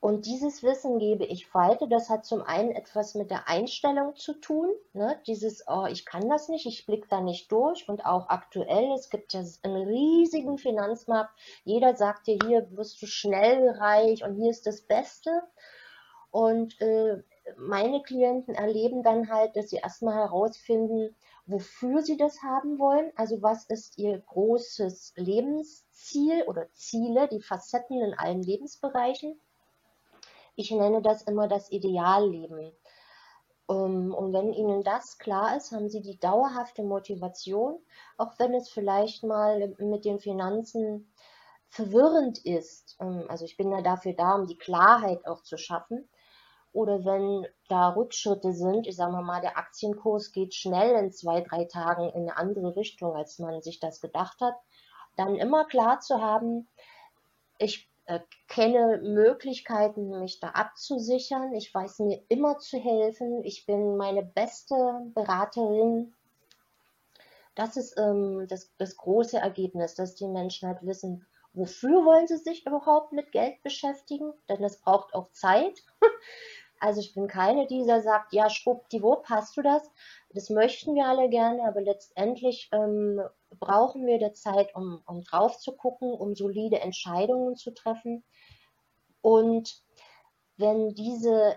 Und 0.00 0.26
dieses 0.26 0.62
Wissen 0.62 0.98
gebe 0.98 1.24
ich 1.24 1.52
weiter. 1.54 1.86
Das 1.86 2.10
hat 2.10 2.24
zum 2.24 2.42
einen 2.42 2.72
etwas 2.72 3.14
mit 3.14 3.30
der 3.30 3.48
Einstellung 3.48 4.16
zu 4.16 4.34
tun. 4.34 4.68
Ne? 4.92 5.20
Dieses, 5.26 5.64
oh, 5.66 5.86
ich 5.86 6.04
kann 6.04 6.28
das 6.28 6.48
nicht, 6.48 6.66
ich 6.66 6.86
blicke 6.86 7.08
da 7.08 7.20
nicht 7.20 7.50
durch. 7.52 7.88
Und 7.88 8.04
auch 8.04 8.28
aktuell, 8.28 8.92
es 8.92 9.10
gibt 9.10 9.32
ja 9.32 9.42
einen 9.62 9.86
riesigen 9.88 10.58
Finanzmarkt. 10.58 11.32
Jeder 11.64 11.96
sagt 11.96 12.26
dir, 12.26 12.38
hier 12.44 12.66
wirst 12.76 13.00
du 13.02 13.06
schnell 13.06 13.70
reich 13.70 14.24
und 14.24 14.36
hier 14.36 14.50
ist 14.50 14.66
das 14.66 14.82
Beste. 14.82 15.42
Und 16.30 16.80
äh, 16.80 17.22
meine 17.56 18.02
Klienten 18.02 18.54
erleben 18.54 19.02
dann 19.02 19.30
halt, 19.30 19.56
dass 19.56 19.70
sie 19.70 19.76
erstmal 19.76 20.14
herausfinden, 20.14 21.14
wofür 21.46 22.02
sie 22.02 22.16
das 22.16 22.42
haben 22.42 22.78
wollen. 22.78 23.12
Also 23.16 23.42
was 23.42 23.66
ist 23.66 23.98
ihr 23.98 24.18
großes 24.18 25.12
Lebensziel 25.16 26.42
oder 26.44 26.70
Ziele, 26.72 27.28
die 27.28 27.40
Facetten 27.40 28.00
in 28.00 28.14
allen 28.14 28.42
Lebensbereichen. 28.42 29.38
Ich 30.56 30.70
nenne 30.70 31.02
das 31.02 31.22
immer 31.22 31.48
das 31.48 31.70
Idealleben. 31.70 32.72
Ähm, 33.68 34.14
und 34.14 34.32
wenn 34.32 34.52
Ihnen 34.52 34.82
das 34.82 35.18
klar 35.18 35.56
ist, 35.56 35.72
haben 35.72 35.88
Sie 35.88 36.00
die 36.00 36.18
dauerhafte 36.18 36.82
Motivation, 36.82 37.78
auch 38.16 38.38
wenn 38.38 38.54
es 38.54 38.68
vielleicht 38.68 39.24
mal 39.24 39.74
mit 39.78 40.04
den 40.04 40.20
Finanzen 40.20 41.12
verwirrend 41.68 42.44
ist. 42.44 42.96
Ähm, 43.00 43.24
also 43.28 43.44
ich 43.44 43.56
bin 43.56 43.70
ja 43.72 43.82
dafür 43.82 44.12
da, 44.14 44.34
um 44.34 44.46
die 44.46 44.58
Klarheit 44.58 45.26
auch 45.26 45.42
zu 45.42 45.56
schaffen. 45.56 46.08
Oder 46.72 47.04
wenn 47.04 47.46
da 47.68 47.90
Rückschritte 47.90 48.52
sind, 48.52 48.88
ich 48.88 48.96
sage 48.96 49.12
mal, 49.12 49.40
der 49.40 49.56
Aktienkurs 49.56 50.32
geht 50.32 50.54
schnell 50.54 50.96
in 50.96 51.12
zwei, 51.12 51.40
drei 51.40 51.66
Tagen 51.66 52.08
in 52.10 52.22
eine 52.22 52.36
andere 52.36 52.74
Richtung, 52.74 53.14
als 53.14 53.38
man 53.38 53.62
sich 53.62 53.78
das 53.78 54.00
gedacht 54.00 54.40
hat, 54.40 54.56
dann 55.16 55.36
immer 55.36 55.66
klar 55.66 56.00
zu 56.00 56.20
haben, 56.20 56.68
ich 57.58 57.88
äh, 58.06 58.20
kenne 58.48 59.00
Möglichkeiten, 59.02 60.20
mich 60.20 60.40
da 60.40 60.50
abzusichern. 60.50 61.54
Ich 61.54 61.74
weiß 61.74 62.00
mir 62.00 62.22
immer 62.28 62.58
zu 62.58 62.78
helfen. 62.78 63.42
Ich 63.44 63.66
bin 63.66 63.96
meine 63.96 64.22
beste 64.22 64.74
Beraterin. 65.14 66.14
Das 67.54 67.76
ist 67.76 67.96
ähm, 67.98 68.46
das, 68.48 68.72
das 68.78 68.96
große 68.96 69.38
Ergebnis, 69.38 69.94
dass 69.94 70.16
die 70.16 70.26
Menschen 70.26 70.68
halt 70.68 70.82
wissen, 70.82 71.26
wofür 71.52 72.04
wollen 72.04 72.26
sie 72.26 72.36
sich 72.36 72.66
überhaupt 72.66 73.12
mit 73.12 73.32
Geld 73.32 73.62
beschäftigen, 73.62 74.32
denn 74.48 74.62
es 74.64 74.80
braucht 74.80 75.14
auch 75.14 75.30
Zeit. 75.32 75.82
Also 76.80 77.00
ich 77.00 77.14
bin 77.14 77.28
keine, 77.28 77.66
die 77.66 77.82
sagt, 77.84 78.34
ja, 78.34 78.50
schwuppdiwupp, 78.50 79.30
hast 79.30 79.56
du 79.56 79.62
das? 79.62 79.90
Das 80.34 80.50
möchten 80.50 80.94
wir 80.94 81.06
alle 81.06 81.30
gerne, 81.30 81.62
aber 81.62 81.80
letztendlich 81.80 82.68
ähm, 82.72 83.22
brauchen 83.58 84.06
wir 84.06 84.18
der 84.18 84.34
Zeit, 84.34 84.74
um, 84.74 85.02
um 85.06 85.22
drauf 85.22 85.58
zu 85.58 85.72
gucken, 85.72 86.12
um 86.12 86.34
solide 86.34 86.80
Entscheidungen 86.80 87.56
zu 87.56 87.72
treffen. 87.72 88.24
Und 89.20 89.82
wenn 90.56 90.94
diese 90.94 91.56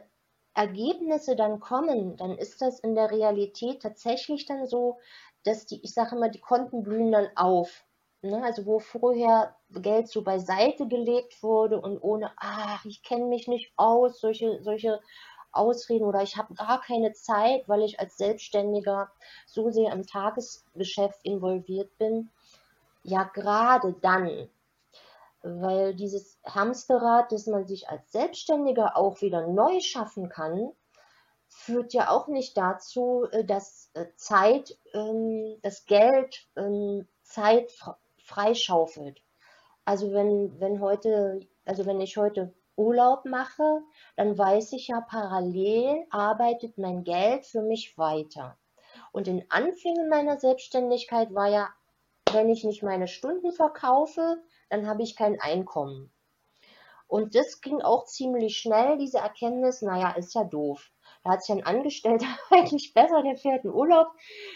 Ergebnisse 0.54 1.36
dann 1.36 1.60
kommen, 1.60 2.18
dann 2.18 2.38
ist 2.38 2.62
das 2.62 2.80
in 2.80 2.96
der 2.96 3.12
Realität 3.12 3.82
tatsächlich 3.82 4.46
dann 4.46 4.66
so, 4.66 4.98
dass 5.44 5.66
die, 5.66 5.82
ich 5.84 5.94
sage 5.94 6.16
immer, 6.16 6.30
die 6.30 6.40
Konten 6.40 6.84
blühen 6.84 7.12
dann 7.12 7.30
auf. 7.36 7.86
Ne? 8.22 8.44
Also 8.44 8.66
wo 8.66 8.80
vorher 8.80 9.56
Geld 9.70 10.10
so 10.10 10.24
beiseite 10.24 10.88
gelegt 10.88 11.44
wurde 11.44 11.80
und 11.80 12.02
ohne, 12.02 12.32
ach, 12.38 12.84
ich 12.86 13.04
kenne 13.04 13.26
mich 13.26 13.48
nicht 13.48 13.72
aus, 13.76 14.20
solche, 14.20 14.64
solche 14.64 15.00
Ausreden 15.58 16.06
oder 16.06 16.22
ich 16.22 16.38
habe 16.38 16.54
gar 16.54 16.82
keine 16.82 17.14
Zeit, 17.14 17.68
weil 17.68 17.84
ich 17.84 18.00
als 18.00 18.18
Selbstständiger 18.18 19.12
so 19.46 19.70
sehr 19.70 19.92
im 19.92 20.06
Tagesgeschäft 20.06 21.20
involviert 21.24 21.98
bin. 21.98 22.30
Ja, 23.04 23.24
gerade 23.24 23.94
dann, 24.02 24.50
weil 25.42 25.96
dieses 25.96 26.40
Hamsterrad, 26.44 27.32
das 27.32 27.48
man 27.48 27.66
sich 27.66 27.90
als 27.90 28.12
Selbstständiger 28.12 28.98
auch 28.98 29.22
wieder 29.22 29.48
neu 29.48 29.80
schaffen 29.80 30.30
kann, 30.30 30.72
führt 31.48 31.94
ja 31.94 32.10
auch 32.10 32.28
nicht 32.28 32.58
dazu, 32.58 33.28
äh, 33.32 33.44
dass 33.44 33.90
äh, 33.94 34.06
Zeit, 34.16 34.78
ähm, 34.94 35.58
das 35.62 35.86
Geld 35.86 36.48
ähm, 36.56 37.08
Zeit 37.24 37.72
freischaufelt. 38.18 39.22
Also 39.86 40.12
wenn, 40.12 40.60
wenn 40.60 40.82
heute, 40.82 41.40
also 41.66 41.86
wenn 41.86 42.02
ich 42.02 42.18
heute 42.18 42.54
Urlaub 42.78 43.26
mache, 43.26 43.82
dann 44.16 44.38
weiß 44.38 44.74
ich 44.74 44.88
ja, 44.88 45.02
parallel 45.02 46.06
arbeitet 46.10 46.78
mein 46.78 47.04
Geld 47.04 47.46
für 47.46 47.62
mich 47.62 47.98
weiter. 47.98 48.58
Und 49.12 49.28
in 49.28 49.46
Anfängen 49.50 50.10
meiner 50.10 50.40
Selbstständigkeit 50.40 51.34
war 51.34 51.48
ja, 51.48 51.70
wenn 52.32 52.50
ich 52.50 52.64
nicht 52.64 52.84
meine 52.84 53.08
Stunden 53.08 53.52
verkaufe, 53.52 54.38
dann 54.70 54.88
habe 54.88 55.04
ich 55.04 55.16
kein 55.16 55.40
Einkommen. 55.40 56.12
Und 57.08 57.36
das 57.36 57.62
ging 57.62 57.82
auch 57.82 58.06
ziemlich 58.06 58.58
schnell, 58.58 58.98
diese 58.98 59.20
Erkenntnis, 59.20 59.82
naja, 59.82 60.12
ist 60.12 60.36
ja 60.36 60.44
doof. 60.44 60.92
Da 61.24 61.32
hat 61.32 61.44
sich 61.44 61.56
ein 61.56 61.66
Angestellter 61.66 62.28
eigentlich 62.52 62.94
besser, 62.94 63.24
der 63.24 63.38
fährt 63.38 63.64
in 63.64 63.72
Urlaub, 63.72 64.08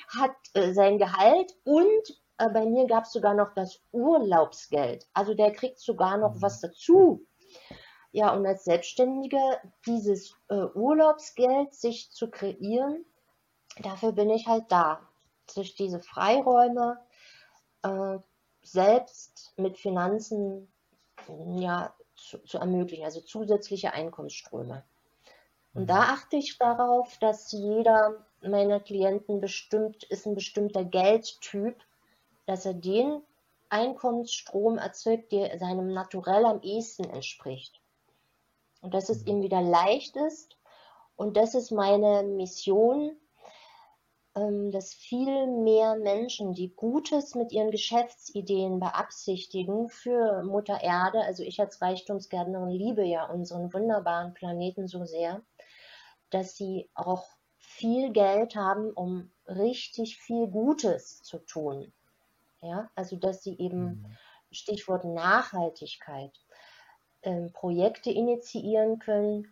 hat 0.09 0.35
äh, 0.53 0.73
sein 0.73 0.97
Gehalt 0.97 1.55
und 1.63 2.21
äh, 2.37 2.49
bei 2.49 2.65
mir 2.65 2.87
gab 2.87 3.05
es 3.05 3.13
sogar 3.13 3.33
noch 3.33 3.53
das 3.53 3.81
Urlaubsgeld. 3.91 5.07
Also 5.13 5.33
der 5.33 5.51
kriegt 5.53 5.79
sogar 5.79 6.17
noch 6.17 6.41
was 6.41 6.59
dazu. 6.59 7.25
Ja, 8.13 8.33
und 8.33 8.45
als 8.45 8.65
Selbstständige 8.65 9.39
dieses 9.85 10.35
äh, 10.49 10.65
Urlaubsgeld 10.73 11.73
sich 11.73 12.11
zu 12.11 12.29
kreieren, 12.29 13.05
dafür 13.81 14.11
bin 14.11 14.29
ich 14.29 14.47
halt 14.47 14.65
da. 14.69 14.99
Sich 15.49 15.75
diese 15.75 15.99
Freiräume 15.99 16.99
äh, 17.83 18.17
selbst 18.63 19.53
mit 19.57 19.77
Finanzen 19.77 20.67
ja, 21.55 21.93
zu, 22.15 22.39
zu, 22.39 22.57
ermöglichen, 22.57 23.05
also 23.05 23.21
zusätzliche 23.21 23.93
Einkommensströme. 23.93 24.83
Und 25.73 25.89
da 25.89 26.01
mhm. 26.01 26.09
achte 26.09 26.35
ich 26.35 26.57
darauf, 26.57 27.17
dass 27.19 27.53
jeder 27.53 28.25
meiner 28.41 28.81
Klienten 28.81 29.39
bestimmt 29.39 30.03
ist 30.03 30.25
ein 30.25 30.35
bestimmter 30.35 30.83
Geldtyp, 30.83 31.81
dass 32.45 32.65
er 32.65 32.73
den 32.73 33.21
Einkommensstrom 33.69 34.77
erzeugt, 34.79 35.31
der 35.31 35.57
seinem 35.59 35.93
Naturell 35.93 36.43
am 36.43 36.61
ehesten 36.61 37.05
entspricht 37.05 37.80
und 38.81 38.93
dass 38.93 39.09
es 39.09 39.21
mhm. 39.21 39.27
ihm 39.27 39.41
wieder 39.43 39.61
leicht 39.61 40.15
ist. 40.17 40.57
Und 41.15 41.37
das 41.37 41.55
ist 41.55 41.71
meine 41.71 42.23
Mission, 42.23 43.15
ähm, 44.35 44.71
dass 44.71 44.93
viel 44.93 45.47
mehr 45.47 45.95
Menschen, 45.95 46.53
die 46.53 46.73
Gutes 46.75 47.35
mit 47.35 47.51
ihren 47.51 47.71
Geschäftsideen 47.71 48.79
beabsichtigen 48.79 49.89
für 49.89 50.43
Mutter 50.43 50.81
Erde, 50.81 51.21
also 51.21 51.43
ich 51.43 51.59
als 51.59 51.81
Reichtumsgärtnerin 51.81 52.69
liebe 52.69 53.03
ja 53.03 53.25
unseren 53.25 53.73
wunderbaren 53.73 54.33
Planeten 54.33 54.87
so 54.87 55.05
sehr, 55.05 55.41
dass 56.29 56.55
sie 56.55 56.89
auch 56.93 57.25
viel 57.57 58.11
Geld 58.11 58.55
haben, 58.55 58.91
um 58.91 59.31
richtig 59.47 60.17
viel 60.17 60.47
Gutes 60.47 61.21
zu 61.23 61.39
tun. 61.39 61.91
Ja, 62.61 62.89
also 62.95 63.15
dass 63.15 63.43
sie 63.43 63.57
eben, 63.57 63.83
mhm. 63.83 64.17
Stichwort 64.51 65.05
Nachhaltigkeit, 65.05 66.31
ähm, 67.23 67.51
Projekte 67.53 68.11
initiieren 68.11 68.99
können, 68.99 69.47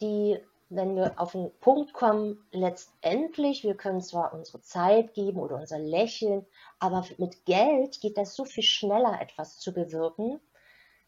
die, 0.00 0.38
wenn 0.68 0.96
wir 0.96 1.18
auf 1.20 1.32
den 1.32 1.50
Punkt 1.60 1.92
kommen, 1.92 2.44
letztendlich, 2.52 3.62
wir 3.62 3.74
können 3.74 4.00
zwar 4.00 4.34
unsere 4.34 4.60
Zeit 4.60 5.14
geben 5.14 5.38
oder 5.38 5.56
unser 5.56 5.78
Lächeln, 5.78 6.46
aber 6.78 7.04
mit 7.18 7.44
Geld 7.46 8.00
geht 8.00 8.18
das 8.18 8.34
so 8.34 8.44
viel 8.44 8.64
schneller, 8.64 9.20
etwas 9.20 9.58
zu 9.58 9.72
bewirken. 9.72 10.40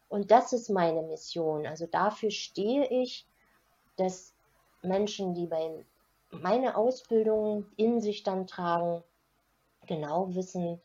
Und 0.07 0.31
das 0.31 0.53
ist 0.53 0.69
meine 0.69 1.03
Mission. 1.03 1.67
Also 1.67 1.85
dafür 1.85 2.31
stehe 2.31 2.87
ich, 2.87 3.27
dass 3.95 4.33
Menschen, 4.81 5.35
die 5.35 5.45
bei 5.45 5.85
meine 6.31 6.75
Ausbildung 6.75 7.65
in 7.75 8.01
sich 8.01 8.23
dann 8.23 8.47
tragen, 8.47 9.03
genau 9.87 10.33
wissen, 10.35 10.79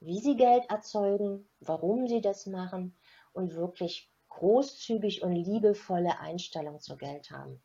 wie 0.00 0.20
sie 0.20 0.36
Geld 0.36 0.68
erzeugen, 0.68 1.46
warum 1.60 2.08
sie 2.08 2.20
das 2.20 2.46
machen 2.46 2.94
und 3.32 3.54
wirklich 3.54 4.11
großzügig 4.38 5.22
und 5.22 5.34
liebevolle 5.34 6.18
Einstellung 6.20 6.80
zu 6.80 6.96
Geld 6.96 7.30
haben. 7.30 7.60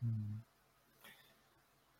Hm. 0.00 0.42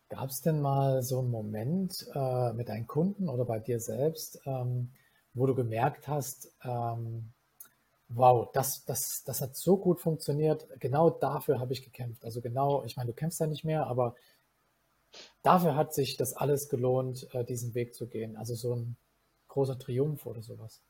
Gab 0.09 0.29
es 0.29 0.41
denn 0.41 0.61
mal 0.61 1.03
so 1.03 1.19
einen 1.19 1.31
Moment 1.31 2.07
äh, 2.13 2.53
mit 2.53 2.69
deinen 2.69 2.87
Kunden 2.87 3.27
oder 3.27 3.45
bei 3.45 3.59
dir 3.59 3.79
selbst, 3.79 4.39
ähm, 4.45 4.91
wo 5.33 5.45
du 5.45 5.53
gemerkt 5.53 6.07
hast, 6.07 6.53
ähm, 6.63 7.33
wow, 8.09 8.49
das, 8.53 8.85
das, 8.85 9.23
das 9.25 9.41
hat 9.41 9.55
so 9.55 9.77
gut 9.77 9.99
funktioniert, 9.99 10.67
genau 10.79 11.09
dafür 11.09 11.59
habe 11.59 11.73
ich 11.73 11.83
gekämpft. 11.83 12.23
Also 12.23 12.41
genau, 12.41 12.83
ich 12.85 12.95
meine, 12.95 13.07
du 13.07 13.13
kämpfst 13.13 13.41
ja 13.41 13.47
nicht 13.47 13.65
mehr, 13.65 13.87
aber 13.87 14.15
dafür 15.43 15.75
hat 15.75 15.93
sich 15.93 16.15
das 16.15 16.33
alles 16.33 16.69
gelohnt, 16.69 17.27
äh, 17.33 17.43
diesen 17.43 17.75
Weg 17.75 17.93
zu 17.93 18.07
gehen. 18.07 18.37
Also 18.37 18.55
so 18.55 18.75
ein 18.75 18.95
großer 19.49 19.77
Triumph 19.77 20.25
oder 20.25 20.41
sowas. 20.41 20.81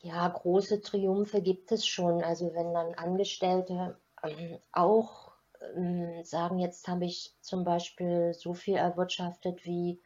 Ja, 0.00 0.28
große 0.28 0.80
Triumphe 0.80 1.42
gibt 1.42 1.72
es 1.72 1.86
schon. 1.86 2.22
Also 2.22 2.54
wenn 2.54 2.72
dann 2.72 2.94
Angestellte 2.94 3.98
ähm, 4.22 4.58
auch 4.72 5.32
ähm, 5.74 6.24
sagen, 6.24 6.58
jetzt 6.58 6.86
habe 6.88 7.04
ich 7.04 7.34
zum 7.40 7.64
Beispiel 7.64 8.32
so 8.34 8.54
viel 8.54 8.76
erwirtschaftet 8.76 9.64
wie 9.64 10.00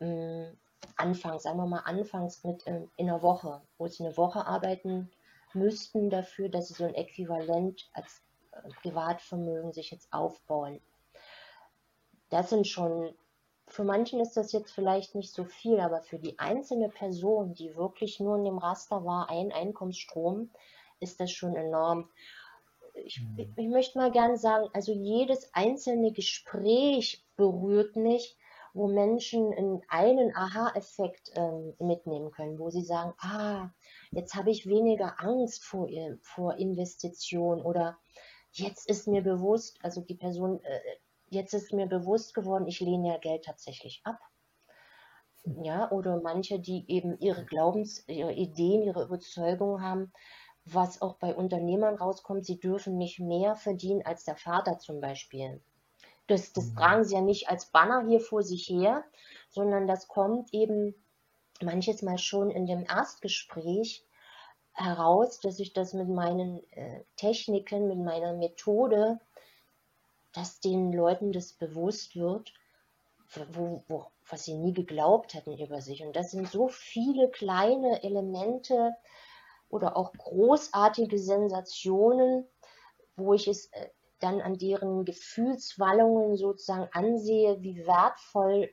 ähm, 0.00 0.56
anfangs, 0.96 1.42
sagen 1.42 1.58
wir 1.58 1.66
mal 1.66 1.80
anfangs 1.80 2.44
mit 2.44 2.66
ähm, 2.66 2.90
in 2.96 3.08
einer 3.08 3.22
Woche, 3.22 3.60
wo 3.78 3.86
sie 3.86 4.04
eine 4.04 4.16
Woche 4.16 4.46
arbeiten 4.46 5.10
müssten 5.52 6.10
dafür, 6.10 6.48
dass 6.48 6.68
sie 6.68 6.74
so 6.74 6.84
ein 6.84 6.94
Äquivalent 6.94 7.90
als 7.92 8.22
äh, 8.52 8.68
Privatvermögen 8.82 9.72
sich 9.72 9.90
jetzt 9.90 10.12
aufbauen. 10.12 10.80
Das 12.30 12.50
sind 12.50 12.66
schon 12.66 13.14
für 13.68 13.84
manchen 13.84 14.20
ist 14.20 14.36
das 14.36 14.52
jetzt 14.52 14.72
vielleicht 14.72 15.14
nicht 15.14 15.32
so 15.32 15.44
viel, 15.44 15.80
aber 15.80 16.00
für 16.02 16.18
die 16.18 16.38
einzelne 16.38 16.88
Person, 16.88 17.54
die 17.54 17.76
wirklich 17.76 18.20
nur 18.20 18.36
in 18.36 18.44
dem 18.44 18.58
Raster 18.58 19.04
war, 19.04 19.28
ein 19.28 19.52
Einkommensstrom, 19.52 20.50
ist 21.00 21.20
das 21.20 21.32
schon 21.32 21.56
enorm. 21.56 22.08
Ich, 22.94 23.20
mhm. 23.20 23.52
ich 23.56 23.68
möchte 23.68 23.98
mal 23.98 24.10
gerne 24.10 24.38
sagen, 24.38 24.68
also 24.72 24.92
jedes 24.92 25.52
einzelne 25.52 26.12
Gespräch 26.12 27.24
berührt 27.36 27.96
mich, 27.96 28.36
wo 28.72 28.88
Menschen 28.88 29.54
einen 29.88 30.36
Aha-Effekt 30.36 31.32
ähm, 31.34 31.74
mitnehmen 31.78 32.30
können, 32.30 32.58
wo 32.58 32.70
sie 32.70 32.84
sagen, 32.84 33.14
ah, 33.18 33.70
jetzt 34.10 34.34
habe 34.34 34.50
ich 34.50 34.68
weniger 34.68 35.18
Angst 35.18 35.64
vor, 35.64 35.88
vor 36.20 36.56
Investitionen 36.56 37.62
oder 37.62 37.98
jetzt 38.52 38.88
ist 38.88 39.08
mir 39.08 39.22
bewusst, 39.22 39.78
also 39.82 40.02
die 40.02 40.14
Person 40.14 40.60
äh, 40.62 40.80
jetzt 41.28 41.54
ist 41.54 41.72
mir 41.72 41.86
bewusst 41.86 42.34
geworden, 42.34 42.66
ich 42.66 42.80
lehne 42.80 43.08
ja 43.08 43.18
Geld 43.18 43.44
tatsächlich 43.44 44.00
ab. 44.04 44.18
Ja, 45.62 45.90
oder 45.92 46.20
manche, 46.20 46.58
die 46.58 46.84
eben 46.88 47.18
ihre 47.20 47.44
Glaubens, 47.44 48.06
ihre 48.08 48.32
Ideen, 48.32 48.82
ihre 48.82 49.04
Überzeugungen 49.04 49.80
haben, 49.80 50.12
was 50.64 51.00
auch 51.00 51.14
bei 51.16 51.34
Unternehmern 51.34 51.94
rauskommt, 51.94 52.44
sie 52.44 52.58
dürfen 52.58 52.98
nicht 52.98 53.20
mehr 53.20 53.54
verdienen 53.54 54.04
als 54.04 54.24
der 54.24 54.36
Vater 54.36 54.78
zum 54.78 55.00
Beispiel. 55.00 55.60
Das, 56.26 56.52
das 56.52 56.70
mhm. 56.70 56.76
tragen 56.76 57.04
sie 57.04 57.14
ja 57.14 57.20
nicht 57.20 57.48
als 57.48 57.66
Banner 57.66 58.04
hier 58.08 58.20
vor 58.20 58.42
sich 58.42 58.68
her, 58.68 59.04
sondern 59.48 59.86
das 59.86 60.08
kommt 60.08 60.52
eben 60.52 60.94
manches 61.62 62.02
Mal 62.02 62.18
schon 62.18 62.50
in 62.50 62.66
dem 62.66 62.84
Erstgespräch 62.84 64.04
heraus, 64.72 65.40
dass 65.40 65.60
ich 65.60 65.72
das 65.72 65.94
mit 65.94 66.08
meinen 66.08 66.60
äh, 66.72 67.04
Techniken, 67.16 67.86
mit 67.86 67.98
meiner 67.98 68.34
Methode 68.34 69.20
dass 70.36 70.60
den 70.60 70.92
Leuten 70.92 71.32
das 71.32 71.54
bewusst 71.54 72.14
wird, 72.14 72.52
wo, 73.52 73.82
wo, 73.88 74.06
was 74.28 74.44
sie 74.44 74.54
nie 74.54 74.74
geglaubt 74.74 75.32
hätten 75.32 75.58
über 75.58 75.80
sich. 75.80 76.04
Und 76.04 76.14
das 76.14 76.30
sind 76.30 76.46
so 76.48 76.68
viele 76.68 77.30
kleine 77.30 78.02
Elemente 78.02 78.94
oder 79.70 79.96
auch 79.96 80.12
großartige 80.12 81.18
Sensationen, 81.18 82.46
wo 83.16 83.32
ich 83.32 83.48
es 83.48 83.72
äh, 83.72 83.88
dann 84.20 84.42
an 84.42 84.58
deren 84.58 85.06
Gefühlswallungen 85.06 86.36
sozusagen 86.36 86.88
ansehe, 86.92 87.62
wie 87.62 87.86
wertvoll 87.86 88.70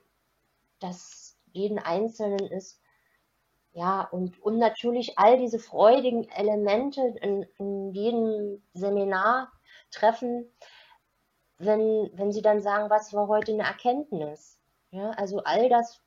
das 0.79 1.37
jeden 1.53 1.79
Einzelnen 1.79 2.45
ist. 2.51 2.81
Ja, 3.71 4.01
und, 4.11 4.39
und 4.41 4.57
natürlich 4.57 5.17
all 5.17 5.37
diese 5.37 5.59
freudigen 5.59 6.29
Elemente 6.29 7.01
in, 7.21 7.43
in 7.57 7.93
jedem 7.93 8.61
Seminar 8.73 9.51
treffen, 9.91 10.51
wenn, 11.65 12.09
wenn 12.13 12.31
sie 12.31 12.41
dann 12.41 12.61
sagen, 12.61 12.89
was 12.89 13.13
war 13.13 13.27
heute 13.27 13.53
eine 13.53 13.63
Erkenntnis? 13.63 14.57
Ja, 14.91 15.11
also 15.11 15.39
all 15.43 15.69
das, 15.69 16.01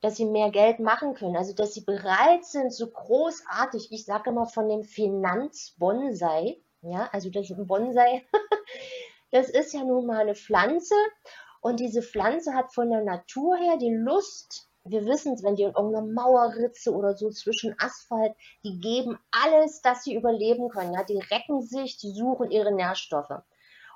dass 0.00 0.16
sie 0.16 0.24
mehr 0.24 0.50
Geld 0.50 0.80
machen 0.80 1.14
können, 1.14 1.36
also 1.36 1.54
dass 1.54 1.74
sie 1.74 1.82
bereit 1.82 2.44
sind, 2.44 2.72
so 2.72 2.88
großartig, 2.88 3.90
ich 3.90 4.04
sage 4.04 4.30
immer 4.30 4.46
von 4.46 4.68
dem 4.68 4.84
Finanzbonsai, 4.84 6.60
ja, 6.82 7.08
also 7.12 7.30
das 7.30 7.52
Bonsai, 7.56 8.24
das 9.30 9.48
ist 9.48 9.72
ja 9.72 9.84
nun 9.84 10.06
mal 10.06 10.18
eine 10.18 10.34
Pflanze 10.34 10.94
und 11.60 11.80
diese 11.80 12.02
Pflanze 12.02 12.54
hat 12.54 12.72
von 12.72 12.90
der 12.90 13.02
Natur 13.02 13.56
her 13.56 13.76
die 13.76 13.94
Lust, 13.94 14.68
wir 14.84 15.06
wissen 15.06 15.34
es, 15.34 15.44
wenn 15.44 15.54
die 15.54 15.62
in 15.62 15.74
irgendeiner 15.74 16.06
Mauerritze 16.06 16.92
oder 16.92 17.16
so 17.16 17.30
zwischen 17.30 17.74
Asphalt, 17.78 18.34
die 18.64 18.80
geben 18.80 19.18
alles, 19.30 19.80
dass 19.80 20.02
sie 20.02 20.14
überleben 20.14 20.68
können. 20.70 20.94
Ja, 20.94 21.04
die 21.04 21.18
recken 21.18 21.62
sich, 21.62 21.98
die 21.98 22.10
suchen 22.10 22.50
ihre 22.50 22.72
Nährstoffe. 22.72 23.42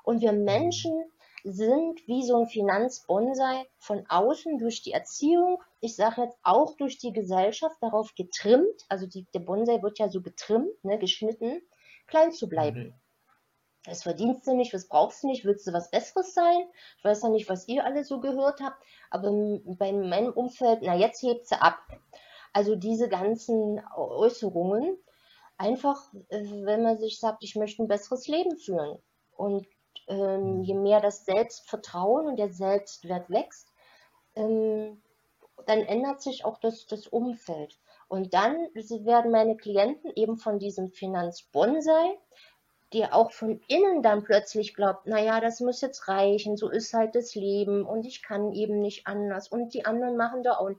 Und 0.07 0.21
wir 0.21 0.31
Menschen 0.31 1.03
sind 1.43 2.07
wie 2.07 2.23
so 2.23 2.37
ein 2.37 2.47
Finanzbonsai 2.47 3.65
von 3.77 4.05
außen 4.07 4.57
durch 4.57 4.81
die 4.81 4.93
Erziehung, 4.93 5.61
ich 5.81 5.97
sage 5.97 6.21
jetzt 6.21 6.37
auch 6.43 6.77
durch 6.77 6.97
die 6.97 7.11
Gesellschaft 7.11 7.75
darauf 7.81 8.15
getrimmt, 8.15 8.85
also 8.87 9.05
die, 9.05 9.25
der 9.33 9.41
Bonsai 9.41 9.83
wird 9.83 9.99
ja 9.99 10.07
so 10.07 10.21
getrimmt, 10.21 10.81
ne, 10.85 10.97
geschnitten, 10.97 11.61
klein 12.07 12.31
zu 12.31 12.47
bleiben. 12.47 12.83
Mhm. 12.85 12.93
Das 13.83 14.03
verdienst 14.03 14.47
du 14.47 14.55
nicht, 14.55 14.73
was 14.73 14.87
brauchst 14.87 15.23
du 15.23 15.27
nicht, 15.27 15.43
willst 15.43 15.67
du 15.67 15.73
was 15.73 15.91
Besseres 15.91 16.33
sein? 16.33 16.69
Ich 16.99 17.03
weiß 17.03 17.23
ja 17.23 17.27
nicht, 17.29 17.49
was 17.49 17.67
ihr 17.67 17.83
alle 17.83 18.05
so 18.05 18.21
gehört 18.21 18.61
habt, 18.61 18.81
aber 19.09 19.29
bei 19.65 19.91
meinem 19.91 20.31
Umfeld, 20.31 20.83
na 20.83 20.95
jetzt 20.95 21.21
hebt 21.21 21.49
sie 21.49 21.61
ab. 21.61 21.79
Also 22.53 22.77
diese 22.77 23.09
ganzen 23.09 23.81
Äußerungen, 23.93 24.97
einfach, 25.57 26.13
äh, 26.29 26.45
wenn 26.63 26.81
man 26.81 26.97
sich 26.97 27.19
sagt, 27.19 27.43
ich 27.43 27.57
möchte 27.57 27.83
ein 27.83 27.89
besseres 27.89 28.29
Leben 28.29 28.57
führen. 28.57 28.99
Und 29.35 29.67
ähm, 30.07 30.63
je 30.63 30.73
mehr 30.73 31.01
das 31.01 31.25
Selbstvertrauen 31.25 32.27
und 32.27 32.37
der 32.37 32.51
Selbstwert 32.51 33.29
wächst, 33.29 33.67
ähm, 34.35 35.01
dann 35.65 35.79
ändert 35.79 36.21
sich 36.21 36.45
auch 36.45 36.59
das, 36.59 36.85
das 36.87 37.07
Umfeld. 37.07 37.77
Und 38.07 38.33
dann 38.33 38.55
werden 38.73 39.31
meine 39.31 39.57
Klienten 39.57 40.11
eben 40.15 40.37
von 40.37 40.59
diesem 40.59 40.91
Finanzbonsai, 40.91 42.17
der 42.93 43.13
auch 43.13 43.31
von 43.31 43.59
innen 43.67 44.01
dann 44.01 44.23
plötzlich 44.23 44.73
glaubt, 44.73 45.07
naja, 45.07 45.41
das 45.41 45.59
muss 45.59 45.81
jetzt 45.81 46.07
reichen, 46.07 46.55
so 46.55 46.69
ist 46.69 46.93
halt 46.93 47.15
das 47.15 47.35
Leben 47.35 47.85
und 47.85 48.05
ich 48.05 48.23
kann 48.23 48.53
eben 48.53 48.79
nicht 48.79 49.07
anders 49.07 49.49
und 49.49 49.73
die 49.73 49.85
anderen 49.85 50.15
machen 50.15 50.43
da 50.43 50.57
auch. 50.57 50.69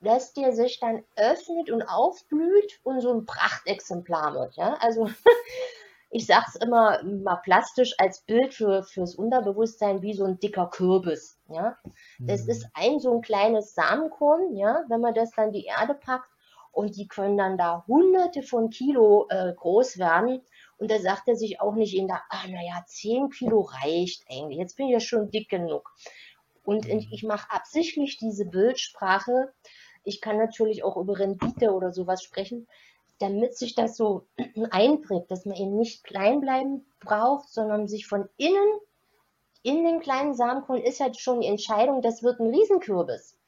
Dass 0.00 0.34
der 0.34 0.52
sich 0.52 0.80
dann 0.80 1.02
öffnet 1.16 1.70
und 1.70 1.82
aufblüht 1.82 2.78
und 2.82 3.00
so 3.00 3.10
ein 3.10 3.24
Prachtexemplar 3.24 4.34
wird. 4.34 4.56
Ja? 4.56 4.74
Also 4.80 5.08
ich 6.14 6.26
sage 6.26 6.44
es 6.46 6.54
immer 6.54 7.02
mal 7.02 7.40
plastisch 7.42 7.92
als 7.98 8.20
Bild 8.20 8.54
für, 8.54 8.84
fürs 8.84 9.16
Unterbewusstsein 9.16 10.00
wie 10.00 10.14
so 10.14 10.24
ein 10.24 10.38
dicker 10.38 10.68
Kürbis. 10.68 11.40
Ja? 11.48 11.76
Das 12.20 12.44
mhm. 12.44 12.50
ist 12.50 12.68
ein 12.72 13.00
so 13.00 13.16
ein 13.16 13.20
kleines 13.20 13.74
Samenkorn, 13.74 14.54
ja, 14.54 14.84
wenn 14.88 15.00
man 15.00 15.14
das 15.14 15.32
dann 15.32 15.50
die 15.50 15.64
Erde 15.64 15.94
packt 15.94 16.28
und 16.70 16.96
die 16.96 17.08
können 17.08 17.36
dann 17.36 17.58
da 17.58 17.84
hunderte 17.88 18.44
von 18.44 18.70
Kilo 18.70 19.26
äh, 19.28 19.54
groß 19.54 19.98
werden. 19.98 20.40
Und 20.78 20.88
da 20.88 21.00
sagt 21.00 21.26
er 21.26 21.34
sich 21.34 21.60
auch 21.60 21.74
nicht 21.74 21.96
in 21.96 22.06
der, 22.06 22.22
ah, 22.28 22.46
naja, 22.46 22.84
zehn 22.86 23.30
Kilo 23.30 23.62
reicht 23.62 24.22
eigentlich. 24.30 24.58
Jetzt 24.58 24.76
bin 24.76 24.86
ich 24.86 24.92
ja 24.92 25.00
schon 25.00 25.32
dick 25.32 25.48
genug. 25.48 25.92
Und 26.64 26.86
mhm. 26.86 27.08
ich 27.10 27.24
mache 27.24 27.50
absichtlich 27.50 28.18
diese 28.18 28.44
Bildsprache. 28.44 29.52
Ich 30.04 30.20
kann 30.20 30.36
natürlich 30.36 30.84
auch 30.84 30.96
über 30.96 31.18
Rendite 31.18 31.72
oder 31.72 31.92
sowas 31.92 32.22
sprechen 32.22 32.68
damit 33.18 33.56
sich 33.56 33.74
das 33.74 33.96
so 33.96 34.26
einprägt, 34.70 35.30
dass 35.30 35.44
man 35.46 35.56
eben 35.56 35.76
nicht 35.76 36.04
klein 36.04 36.40
bleiben 36.40 36.86
braucht, 37.00 37.48
sondern 37.48 37.88
sich 37.88 38.06
von 38.06 38.28
innen 38.36 38.80
in 39.62 39.82
den 39.82 40.00
kleinen 40.00 40.34
Samenkorn 40.34 40.82
ist 40.82 41.00
halt 41.00 41.18
schon 41.18 41.40
die 41.40 41.46
Entscheidung, 41.46 42.02
das 42.02 42.22
wird 42.22 42.38
ein 42.38 42.54
Riesenkürbis. 42.54 43.38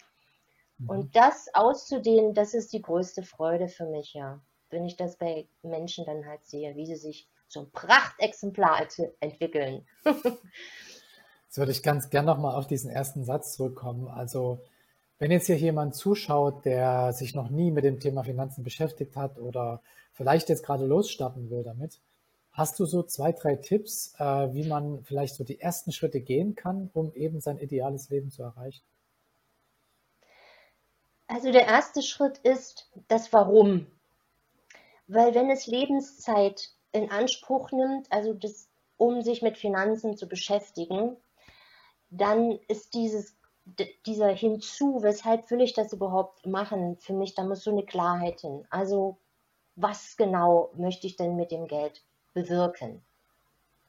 Mhm. 0.79 0.89
Und 0.89 1.17
das 1.17 1.49
auszudehnen, 1.53 2.33
das 2.33 2.55
ist 2.55 2.73
die 2.73 2.81
größte 2.81 3.23
Freude 3.23 3.69
für 3.69 3.85
mich, 3.85 4.15
ja. 4.15 4.41
Wenn 4.71 4.87
ich 4.87 4.97
das 4.97 5.17
bei 5.17 5.47
Menschen 5.63 6.07
dann 6.07 6.27
halt 6.27 6.45
sehe, 6.45 6.75
wie 6.75 6.87
sie 6.87 6.97
sich 6.97 7.29
ein 7.55 7.71
Prachtexemplar 7.71 8.87
entwickeln. 9.21 9.87
Jetzt 10.05 11.59
würde 11.59 11.73
ich 11.73 11.83
ganz 11.83 12.11
gern 12.11 12.25
nochmal 12.25 12.57
auf 12.57 12.67
diesen 12.67 12.91
ersten 12.91 13.25
Satz 13.25 13.57
zurückkommen. 13.57 14.09
Also 14.09 14.61
wenn 15.19 15.31
jetzt 15.31 15.47
hier 15.47 15.57
jemand 15.57 15.95
zuschaut, 15.95 16.65
der 16.65 17.13
sich 17.13 17.35
noch 17.35 17.51
nie 17.51 17.71
mit 17.71 17.85
dem 17.85 18.01
Thema 18.01 18.25
Finanzen 18.25 18.65
beschäftigt 18.65 19.17
hat 19.17 19.39
oder 19.39 19.81
vielleicht 20.13 20.49
jetzt 20.49 20.65
gerade 20.65 20.85
losstarten 20.85 21.51
will 21.51 21.63
damit, 21.63 22.01
Hast 22.57 22.81
du 22.81 22.87
so 22.87 23.03
zwei, 23.03 23.33
drei 23.33 23.57
Tipps, 23.57 24.15
äh, 24.19 24.25
wie 24.55 24.67
man 24.67 25.05
vielleicht 25.05 25.35
so 25.35 25.45
die 25.45 25.61
ersten 25.61 25.93
Schritte 25.93 26.23
gehen 26.23 26.55
kann, 26.55 26.89
um 26.95 27.13
eben 27.13 27.43
sein 27.43 27.59
ideales 27.59 28.09
Leben 28.09 28.31
zu 28.31 28.45
erreichen? 28.45 28.83
Also 31.27 31.53
der 31.53 31.67
erste 31.67 32.01
Schritt 32.01 32.39
ist 32.39 32.91
das 33.09 33.31
Warum. 33.35 33.87
Weil 35.07 35.35
wenn 35.35 35.51
es 35.51 35.67
Lebenszeit 35.67 36.71
in 36.93 37.11
Anspruch 37.11 37.73
nimmt, 37.73 38.11
also 38.11 38.33
das, 38.33 38.71
um 38.97 39.21
sich 39.21 39.43
mit 39.43 39.59
Finanzen 39.59 40.17
zu 40.17 40.27
beschäftigen, 40.27 41.15
dann 42.09 42.59
ist 42.69 42.95
dieses, 42.95 43.37
dieser 44.07 44.29
hinzu, 44.29 45.03
weshalb 45.03 45.51
will 45.51 45.61
ich 45.61 45.73
das 45.73 45.93
überhaupt 45.93 46.47
machen, 46.47 46.97
für 46.99 47.13
mich, 47.13 47.35
da 47.35 47.43
muss 47.43 47.65
so 47.65 47.73
eine 47.73 47.85
Klarheit 47.85 48.41
hin. 48.41 48.65
Also 48.71 49.19
was 49.75 50.17
genau 50.17 50.71
möchte 50.77 51.07
ich 51.07 51.17
denn 51.17 51.37
mit 51.37 51.51
dem 51.51 51.67
Geld 51.67 52.03
bewirken? 52.33 53.05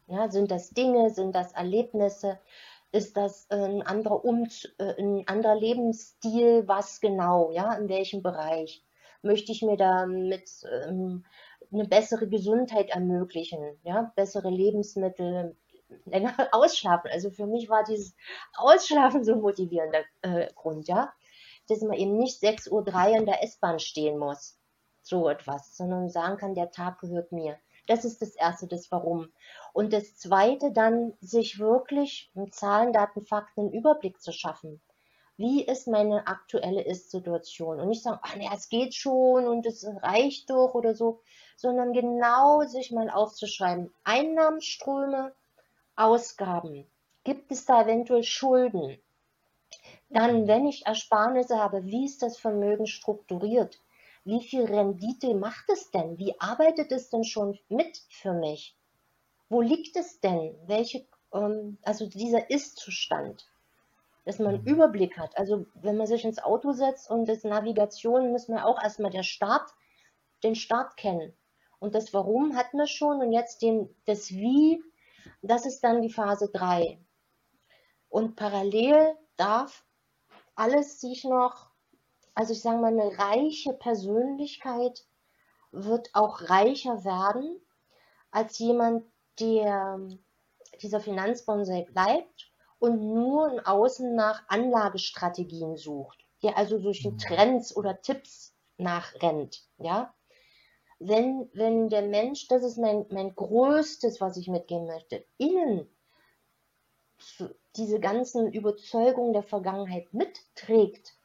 Ja, 0.08 0.30
sind 0.30 0.52
das 0.52 0.72
Dinge, 0.72 1.10
sind 1.10 1.36
das 1.36 1.54
Erlebnisse, 1.54 2.40
ist 2.92 3.18
das 3.18 3.50
ein 3.50 3.82
anderer, 3.82 4.24
um 4.24 4.48
äh, 4.78 5.02
ein 5.02 5.28
anderer 5.28 5.56
Lebensstil, 5.56 6.68
was 6.68 7.02
genau, 7.02 7.52
ja, 7.52 7.74
in 7.74 7.90
welchem 7.90 8.22
Bereich? 8.22 8.84
Möchte 9.22 9.52
ich 9.52 9.62
mir 9.62 9.78
damit 9.78 10.50
ähm, 10.86 11.26
eine 11.72 11.86
bessere 11.86 12.28
Gesundheit 12.30 12.90
ermöglichen, 12.90 13.78
ja, 13.84 14.12
bessere 14.16 14.50
Lebensmittel, 14.50 15.58
länger 16.06 16.34
ausschlafen. 16.52 17.10
Also 17.12 17.30
für 17.30 17.48
mich 17.48 17.70
war 17.70 17.84
dieses 17.84 18.16
Ausschlafen 18.56 19.24
so 19.24 19.34
ein 19.34 19.42
motivierender 19.42 20.04
äh, 20.22 20.48
Grund, 20.54 20.88
ja, 20.88 21.14
dass 21.68 21.82
man 21.82 21.98
eben 21.98 22.18
nicht 22.18 22.42
6.03 22.42 22.72
Uhr 22.72 23.18
in 23.18 23.26
der 23.26 23.44
S-Bahn 23.44 23.80
stehen 23.80 24.18
muss, 24.18 24.58
so 25.02 25.30
etwas, 25.30 25.76
sondern 25.76 26.10
sagen 26.10 26.38
kann, 26.38 26.56
der 26.56 26.72
Tag 26.72 27.00
gehört 27.00 27.32
mir. 27.32 27.58
Das 27.88 28.04
ist 28.04 28.22
das 28.22 28.36
Erste, 28.36 28.68
das 28.68 28.92
Warum. 28.92 29.32
Und 29.74 29.94
das 29.94 30.18
Zweite 30.18 30.72
dann, 30.72 31.14
sich 31.22 31.60
wirklich 31.60 32.30
mit 32.34 32.54
Zahlen, 32.54 32.92
Daten, 32.92 33.22
Fakten 33.22 33.62
einen 33.62 33.74
Überblick 33.74 34.22
zu 34.22 34.34
schaffen. 34.34 34.82
Wie 35.38 35.64
ist 35.64 35.88
meine 35.88 36.28
aktuelle 36.28 36.82
Ist-Situation? 36.82 37.80
Und 37.80 37.90
nicht 37.90 38.04
sagen, 38.04 38.20
ach 38.24 38.36
nee, 38.36 38.50
es 38.54 38.70
geht 38.70 38.96
schon 38.96 39.48
und 39.48 39.66
es 39.66 39.88
reicht 40.02 40.50
doch 40.50 40.74
oder 40.74 40.96
so, 40.96 41.22
sondern 41.56 41.94
genau 41.94 42.64
sich 42.64 42.92
mal 42.92 43.10
aufzuschreiben. 43.10 43.94
Einnahmenströme, 44.04 45.34
Ausgaben. 45.98 46.88
Gibt 47.24 47.52
es 47.52 47.66
da 47.66 47.84
eventuell 47.84 48.24
Schulden? 48.24 48.98
Dann, 50.10 50.48
wenn 50.48 50.66
ich 50.66 50.86
Ersparnisse 50.86 51.58
habe, 51.58 51.84
wie 51.86 52.06
ist 52.06 52.22
das 52.22 52.38
Vermögen 52.38 52.88
strukturiert? 52.88 53.78
wie 54.28 54.44
viel 54.44 54.66
Rendite 54.66 55.34
macht 55.34 55.70
es 55.70 55.90
denn? 55.90 56.18
Wie 56.18 56.38
arbeitet 56.40 56.92
es 56.92 57.10
denn 57.10 57.24
schon 57.24 57.58
mit 57.70 57.98
für 58.10 58.34
mich? 58.34 58.76
Wo 59.48 59.62
liegt 59.62 59.96
es 59.96 60.20
denn? 60.20 60.54
Welche, 60.68 61.06
ähm, 61.34 61.78
also 61.82 62.08
dieser 62.08 62.50
Ist-Zustand, 62.50 63.48
dass 64.26 64.40
man 64.40 64.56
einen 64.56 64.64
mhm. 64.64 64.68
Überblick 64.68 65.18
hat. 65.18 65.38
Also 65.38 65.66
wenn 65.76 65.96
man 65.96 66.08
sich 66.08 66.26
ins 66.26 66.40
Auto 66.40 66.74
setzt 66.74 67.10
und 67.10 67.30
das 67.30 67.46
Navigation, 67.46 68.32
muss 68.32 68.50
man 68.50 68.60
auch 68.60 68.84
erstmal 68.84 69.12
der 69.12 69.24
Start, 69.24 69.70
den 70.44 70.56
Start 70.56 70.98
kennen. 70.98 71.34
Und 71.80 71.96
das 71.96 72.14
Warum 72.14 72.58
hat 72.58 72.74
man 72.74 72.88
schon 72.88 73.22
und 73.22 73.32
jetzt 73.32 73.62
den, 73.62 73.96
das 74.06 74.32
Wie, 74.32 74.84
das 75.42 75.66
ist 75.66 75.82
dann 75.82 76.02
die 76.02 76.12
Phase 76.12 76.50
3. 76.52 77.00
Und 78.10 78.36
parallel 78.36 79.16
darf 79.36 79.86
alles 80.56 81.00
sich 81.00 81.24
noch 81.24 81.68
also 82.38 82.54
ich 82.54 82.62
sage 82.62 82.78
mal, 82.78 82.92
eine 82.92 83.18
reiche 83.18 83.74
Persönlichkeit 83.74 85.08
wird 85.72 86.12
auch 86.14 86.40
reicher 86.44 87.04
werden 87.04 87.60
als 88.30 88.60
jemand, 88.60 89.06
der 89.40 90.00
dieser 90.80 91.00
Finanzbonsai 91.00 91.88
bleibt 91.92 92.52
und 92.78 93.02
nur 93.12 93.52
in 93.52 93.60
Außen 93.60 94.14
nach 94.14 94.44
Anlagestrategien 94.50 95.78
sucht, 95.78 96.28
der 96.44 96.60
also 96.60 96.78
durch 96.78 97.04
mhm. 97.04 97.18
Trends 97.18 97.76
oder 97.76 98.04
Tipps 98.04 98.56
nachrennt, 98.78 99.64
ja. 99.80 100.14
Wenn, 101.00 101.50
wenn 101.54 101.90
der 101.90 102.02
Mensch, 102.02 102.48
das 102.48 102.64
ist 102.64 102.78
mein, 102.78 103.06
mein 103.10 103.36
größtes, 103.36 104.20
was 104.20 104.38
ich 104.38 104.48
mitgeben 104.48 104.88
möchte, 104.88 105.24
innen 105.38 105.88
diese 107.76 108.00
ganzen 108.00 108.52
Überzeugungen 108.52 109.34
der 109.34 109.44
Vergangenheit 109.44 110.14
mitträgt, 110.14 111.16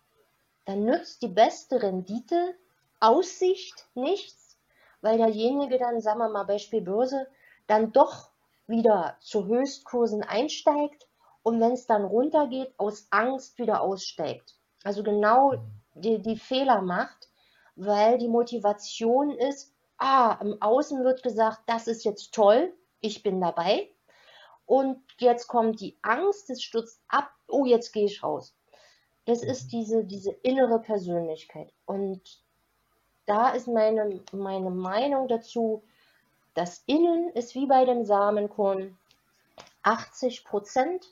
dann 0.64 0.84
nützt 0.84 1.22
die 1.22 1.28
beste 1.28 1.82
Rendite 1.82 2.54
Aussicht 3.00 3.86
nichts, 3.94 4.58
weil 5.00 5.18
derjenige 5.18 5.78
dann, 5.78 6.00
sagen 6.00 6.20
wir 6.20 6.28
mal 6.28 6.44
Beispiel 6.44 6.82
Börse, 6.82 7.26
dann 7.66 7.92
doch 7.92 8.30
wieder 8.66 9.16
zu 9.20 9.46
Höchstkursen 9.46 10.22
einsteigt 10.22 11.08
und 11.42 11.60
wenn 11.60 11.72
es 11.72 11.86
dann 11.86 12.04
runtergeht, 12.04 12.72
aus 12.76 13.08
Angst 13.10 13.58
wieder 13.58 13.80
aussteigt. 13.80 14.54
Also 14.84 15.02
genau 15.02 15.54
die, 15.94 16.20
die 16.20 16.36
Fehler 16.36 16.80
macht, 16.80 17.28
weil 17.84 18.18
die 18.18 18.28
Motivation 18.28 19.30
ist, 19.30 19.72
ah, 19.98 20.38
im 20.40 20.60
Außen 20.60 21.04
wird 21.04 21.22
gesagt, 21.22 21.62
das 21.66 21.86
ist 21.86 22.04
jetzt 22.04 22.32
toll, 22.34 22.72
ich 23.00 23.22
bin 23.22 23.40
dabei. 23.40 23.88
Und 24.66 25.02
jetzt 25.18 25.48
kommt 25.48 25.80
die 25.80 25.96
Angst, 26.02 26.50
es 26.50 26.62
stürzt 26.62 27.00
ab, 27.08 27.30
oh, 27.48 27.64
jetzt 27.64 27.92
gehe 27.92 28.06
ich 28.06 28.22
raus. 28.22 28.54
Das 29.26 29.42
ist 29.42 29.72
diese, 29.72 30.04
diese 30.04 30.32
innere 30.42 30.80
Persönlichkeit. 30.80 31.72
Und 31.86 32.20
da 33.26 33.50
ist 33.50 33.68
meine, 33.68 34.20
meine 34.32 34.70
Meinung 34.70 35.28
dazu, 35.28 35.82
das 36.54 36.82
Innen 36.86 37.30
ist 37.30 37.54
wie 37.54 37.66
bei 37.66 37.84
dem 37.84 38.04
Samenkorn 38.04 38.98
80 39.82 40.44
Prozent 40.44 41.06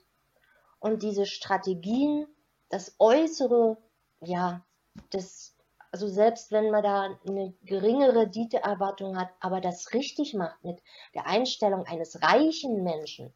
und 0.81 1.03
diese 1.03 1.27
Strategien, 1.27 2.27
das 2.69 2.95
Äußere, 2.99 3.77
ja, 4.21 4.63
das, 5.11 5.55
also 5.93 6.09
selbst 6.09 6.53
wenn 6.53 6.71
man 6.71 6.83
da 6.83 7.19
eine 7.27 7.53
geringere 7.63 8.29
Dieteerwartung 8.29 9.19
hat, 9.19 9.31
aber 9.41 9.61
das 9.61 9.93
richtig 9.93 10.35
macht 10.35 10.63
mit 10.65 10.81
der 11.15 11.27
Einstellung 11.27 11.85
eines 11.87 12.23
reichen 12.23 12.83
Menschen, 12.85 13.33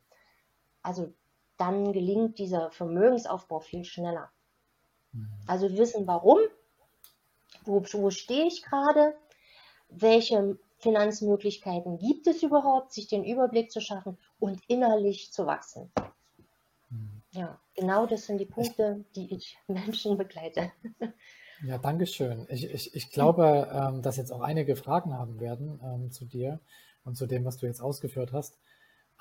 also 0.82 1.12
dann 1.56 1.92
gelingt 1.92 2.38
dieser 2.38 2.70
Vermögensaufbau 2.70 3.60
viel 3.60 3.84
schneller. 3.84 4.30
Mhm. 5.12 5.28
Also 5.46 5.76
wissen, 5.76 6.06
warum, 6.06 6.38
wo, 7.64 7.82
wo 7.92 8.10
stehe 8.10 8.46
ich 8.46 8.62
gerade, 8.62 9.16
welche 9.88 10.58
Finanzmöglichkeiten 10.78 11.98
gibt 11.98 12.26
es 12.26 12.42
überhaupt, 12.42 12.92
sich 12.92 13.06
den 13.06 13.24
Überblick 13.24 13.70
zu 13.70 13.80
schaffen 13.80 14.18
und 14.38 14.60
innerlich 14.68 15.32
zu 15.32 15.46
wachsen. 15.46 15.90
Mhm. 16.90 17.22
Ja, 17.32 17.58
genau 17.74 18.06
das 18.06 18.26
sind 18.26 18.38
die 18.38 18.46
Punkte, 18.46 19.04
die 19.16 19.34
ich 19.34 19.58
Menschen 19.66 20.16
begleite. 20.16 20.72
Ja, 21.66 21.78
danke 21.78 22.06
schön. 22.06 22.46
Ich, 22.50 22.70
ich, 22.70 22.94
ich 22.94 23.10
glaube, 23.10 23.70
ähm, 23.72 24.02
dass 24.02 24.18
jetzt 24.18 24.32
auch 24.32 24.42
einige 24.42 24.76
Fragen 24.76 25.14
haben 25.14 25.40
werden 25.40 25.80
ähm, 25.82 26.10
zu 26.10 26.26
dir 26.26 26.60
und 27.04 27.16
zu 27.16 27.26
dem, 27.26 27.46
was 27.46 27.56
du 27.56 27.64
jetzt 27.64 27.80
ausgeführt 27.80 28.34
hast. 28.34 28.58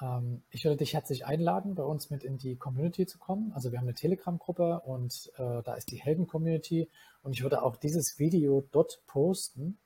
Ähm, 0.01 0.43
ich 0.49 0.65
würde 0.65 0.75
dich 0.75 0.93
herzlich 0.93 1.25
einladen, 1.25 1.73
bei 1.73 1.83
uns 1.83 2.09
mit 2.09 2.25
in 2.25 2.37
die 2.37 2.57
Community 2.57 3.05
zu 3.05 3.17
kommen. 3.17 3.53
Also 3.53 3.71
wir 3.71 3.79
haben 3.79 3.85
eine 3.85 3.95
Telegram-Gruppe 3.95 4.81
und 4.81 5.31
äh, 5.37 5.63
da 5.63 5.75
ist 5.75 5.89
die 5.89 6.01
Helden-Community 6.01 6.89
und 7.21 7.31
ich 7.31 7.43
würde 7.43 7.63
auch 7.63 7.77
dieses 7.77 8.19
Video 8.19 8.67
dort 8.73 9.01
posten. 9.07 9.77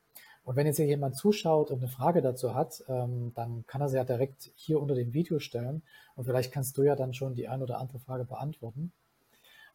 Und 0.44 0.56
wenn 0.56 0.66
jetzt 0.66 0.78
hier 0.78 0.88
jemand 0.88 1.16
zuschaut 1.16 1.70
und 1.70 1.78
eine 1.78 1.90
Frage 1.90 2.24
dazu 2.24 2.56
hat, 2.56 2.84
ähm, 2.88 3.34
dann 3.36 3.68
kann 3.68 3.82
er 3.82 3.90
sie 3.90 3.98
ja 3.98 4.04
direkt 4.04 4.50
hier 4.56 4.82
unter 4.82 4.96
dem 4.96 5.14
Video 5.14 5.38
stellen 5.38 5.84
und 6.16 6.26
vielleicht 6.26 6.52
kannst 6.52 6.76
du 6.80 6.82
ja 6.82 6.96
dann 6.96 7.14
schon 7.14 7.36
die 7.36 7.48
ein 7.48 7.62
oder 7.62 7.78
andere 7.78 8.00
Frage 8.00 8.26
beantworten. 8.26 8.94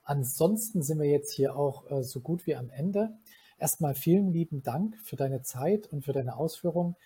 Ansonsten 0.05 0.83
sind 0.83 1.01
wir 1.01 1.09
jetzt 1.09 1.33
hier 1.33 1.57
auch 1.57 1.91
äh, 1.91 2.03
so 2.03 2.21
gut 2.21 2.47
wie 2.47 2.57
am 2.57 2.71
Ende. 2.71 3.17
Erstmal 3.59 3.95
vielen 3.95 4.33
lieben 4.33 4.63
Dank 4.63 4.99
für 5.05 5.17
deine 5.17 5.43
Zeit 5.43 5.87
und 5.87 6.05
für 6.05 6.13
deine 6.13 6.37
Ausführungen. 6.37 6.97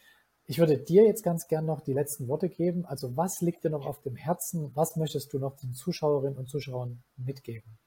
Ich 0.46 0.58
würde 0.58 0.78
dir 0.78 1.04
jetzt 1.04 1.22
ganz 1.22 1.48
gern 1.48 1.66
noch 1.66 1.80
die 1.80 1.92
letzten 1.92 2.28
Worte 2.28 2.48
geben. 2.48 2.86
Also 2.86 3.16
was 3.16 3.40
liegt 3.40 3.64
dir 3.64 3.70
noch 3.70 3.84
auf 3.84 4.00
dem 4.00 4.16
Herzen? 4.16 4.70
Was 4.74 4.96
möchtest 4.96 5.32
du 5.32 5.38
noch 5.38 5.56
den 5.56 5.74
Zuschauerinnen 5.74 6.38
und 6.38 6.48
Zuschauern 6.48 7.02
mitgeben? 7.16 7.78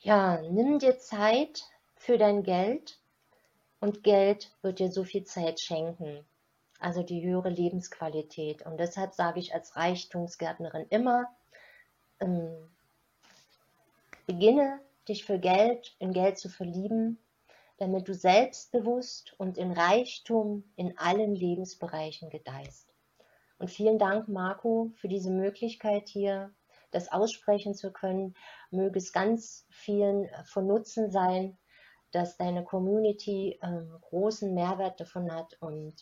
Ja, 0.00 0.42
nimm 0.42 0.78
dir 0.78 0.98
Zeit 0.98 1.64
für 1.96 2.18
dein 2.18 2.42
Geld 2.42 2.98
und 3.80 4.02
Geld 4.02 4.54
wird 4.60 4.78
dir 4.80 4.90
so 4.90 5.04
viel 5.04 5.24
Zeit 5.24 5.60
schenken. 5.60 6.26
Also 6.80 7.02
die 7.02 7.24
höhere 7.24 7.48
Lebensqualität. 7.48 8.66
Und 8.66 8.78
deshalb 8.78 9.14
sage 9.14 9.40
ich 9.40 9.54
als 9.54 9.76
Reichtumsgärtnerin 9.76 10.86
immer, 10.90 11.28
ähm, 12.20 12.68
beginne 14.26 14.80
dich 15.08 15.24
für 15.24 15.38
Geld, 15.38 15.94
in 15.98 16.12
Geld 16.12 16.38
zu 16.38 16.48
verlieben 16.48 17.18
damit 17.78 18.08
du 18.08 18.14
selbstbewusst 18.14 19.34
und 19.38 19.58
in 19.58 19.72
Reichtum 19.72 20.64
in 20.76 20.96
allen 20.98 21.34
Lebensbereichen 21.34 22.30
gedeihst. 22.30 22.92
Und 23.58 23.70
vielen 23.70 23.98
Dank, 23.98 24.28
Marco, 24.28 24.92
für 24.96 25.08
diese 25.08 25.30
Möglichkeit 25.30 26.08
hier, 26.08 26.52
das 26.90 27.10
aussprechen 27.10 27.74
zu 27.74 27.92
können. 27.92 28.34
Möge 28.70 28.98
es 28.98 29.12
ganz 29.12 29.66
vielen 29.70 30.28
von 30.44 30.66
Nutzen 30.66 31.10
sein, 31.10 31.58
dass 32.12 32.36
deine 32.36 32.62
Community 32.62 33.58
ähm, 33.62 33.96
großen 34.02 34.54
Mehrwert 34.54 35.00
davon 35.00 35.32
hat 35.32 35.56
und 35.60 35.94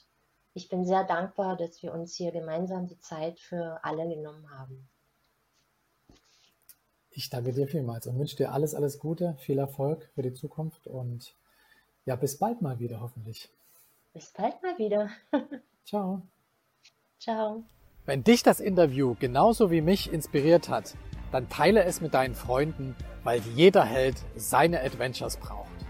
ich 0.55 0.69
bin 0.69 0.85
sehr 0.85 1.05
dankbar, 1.05 1.57
dass 1.57 1.83
wir 1.83 1.95
uns 1.95 2.15
hier 2.15 2.31
gemeinsam 2.31 2.87
die 2.87 2.99
Zeit 2.99 3.41
für 3.41 3.83
alle 3.83 4.07
genommen 4.07 4.51
haben. 4.51 4.91
Ich 7.15 7.29
danke 7.29 7.53
dir 7.53 7.69
vielmals 7.69 8.07
und 8.07 8.19
wünsche 8.19 8.37
dir 8.37 8.53
alles, 8.53 8.75
alles 8.75 8.99
Gute, 8.99 9.37
viel 9.39 9.59
Erfolg 9.59 10.11
für 10.15 10.23
die 10.23 10.33
Zukunft 10.33 10.87
und 10.87 11.35
ja, 12.07 12.17
bis 12.17 12.39
bald 12.39 12.63
mal 12.63 12.79
wieder 12.79 13.01
hoffentlich. 13.01 13.51
Bis 14.15 14.33
bald 14.33 14.63
mal 14.63 14.79
wieder. 14.79 15.11
Ciao. 15.85 16.23
Ciao. 17.21 17.65
Wenn 18.07 18.25
dich 18.25 18.43
das 18.43 18.61
Interview 18.61 19.15
genauso 19.21 19.71
wie 19.71 19.83
mich 19.83 20.11
inspiriert 20.11 20.71
hat, 20.71 20.95
dann 21.31 21.49
teile 21.49 21.85
es 21.85 22.01
mit 22.01 22.15
deinen 22.15 22.35
Freunden, 22.35 22.97
weil 23.25 23.41
jeder 23.55 23.85
Held 23.85 24.17
seine 24.35 24.81
Adventures 24.81 25.37
braucht. 25.37 25.82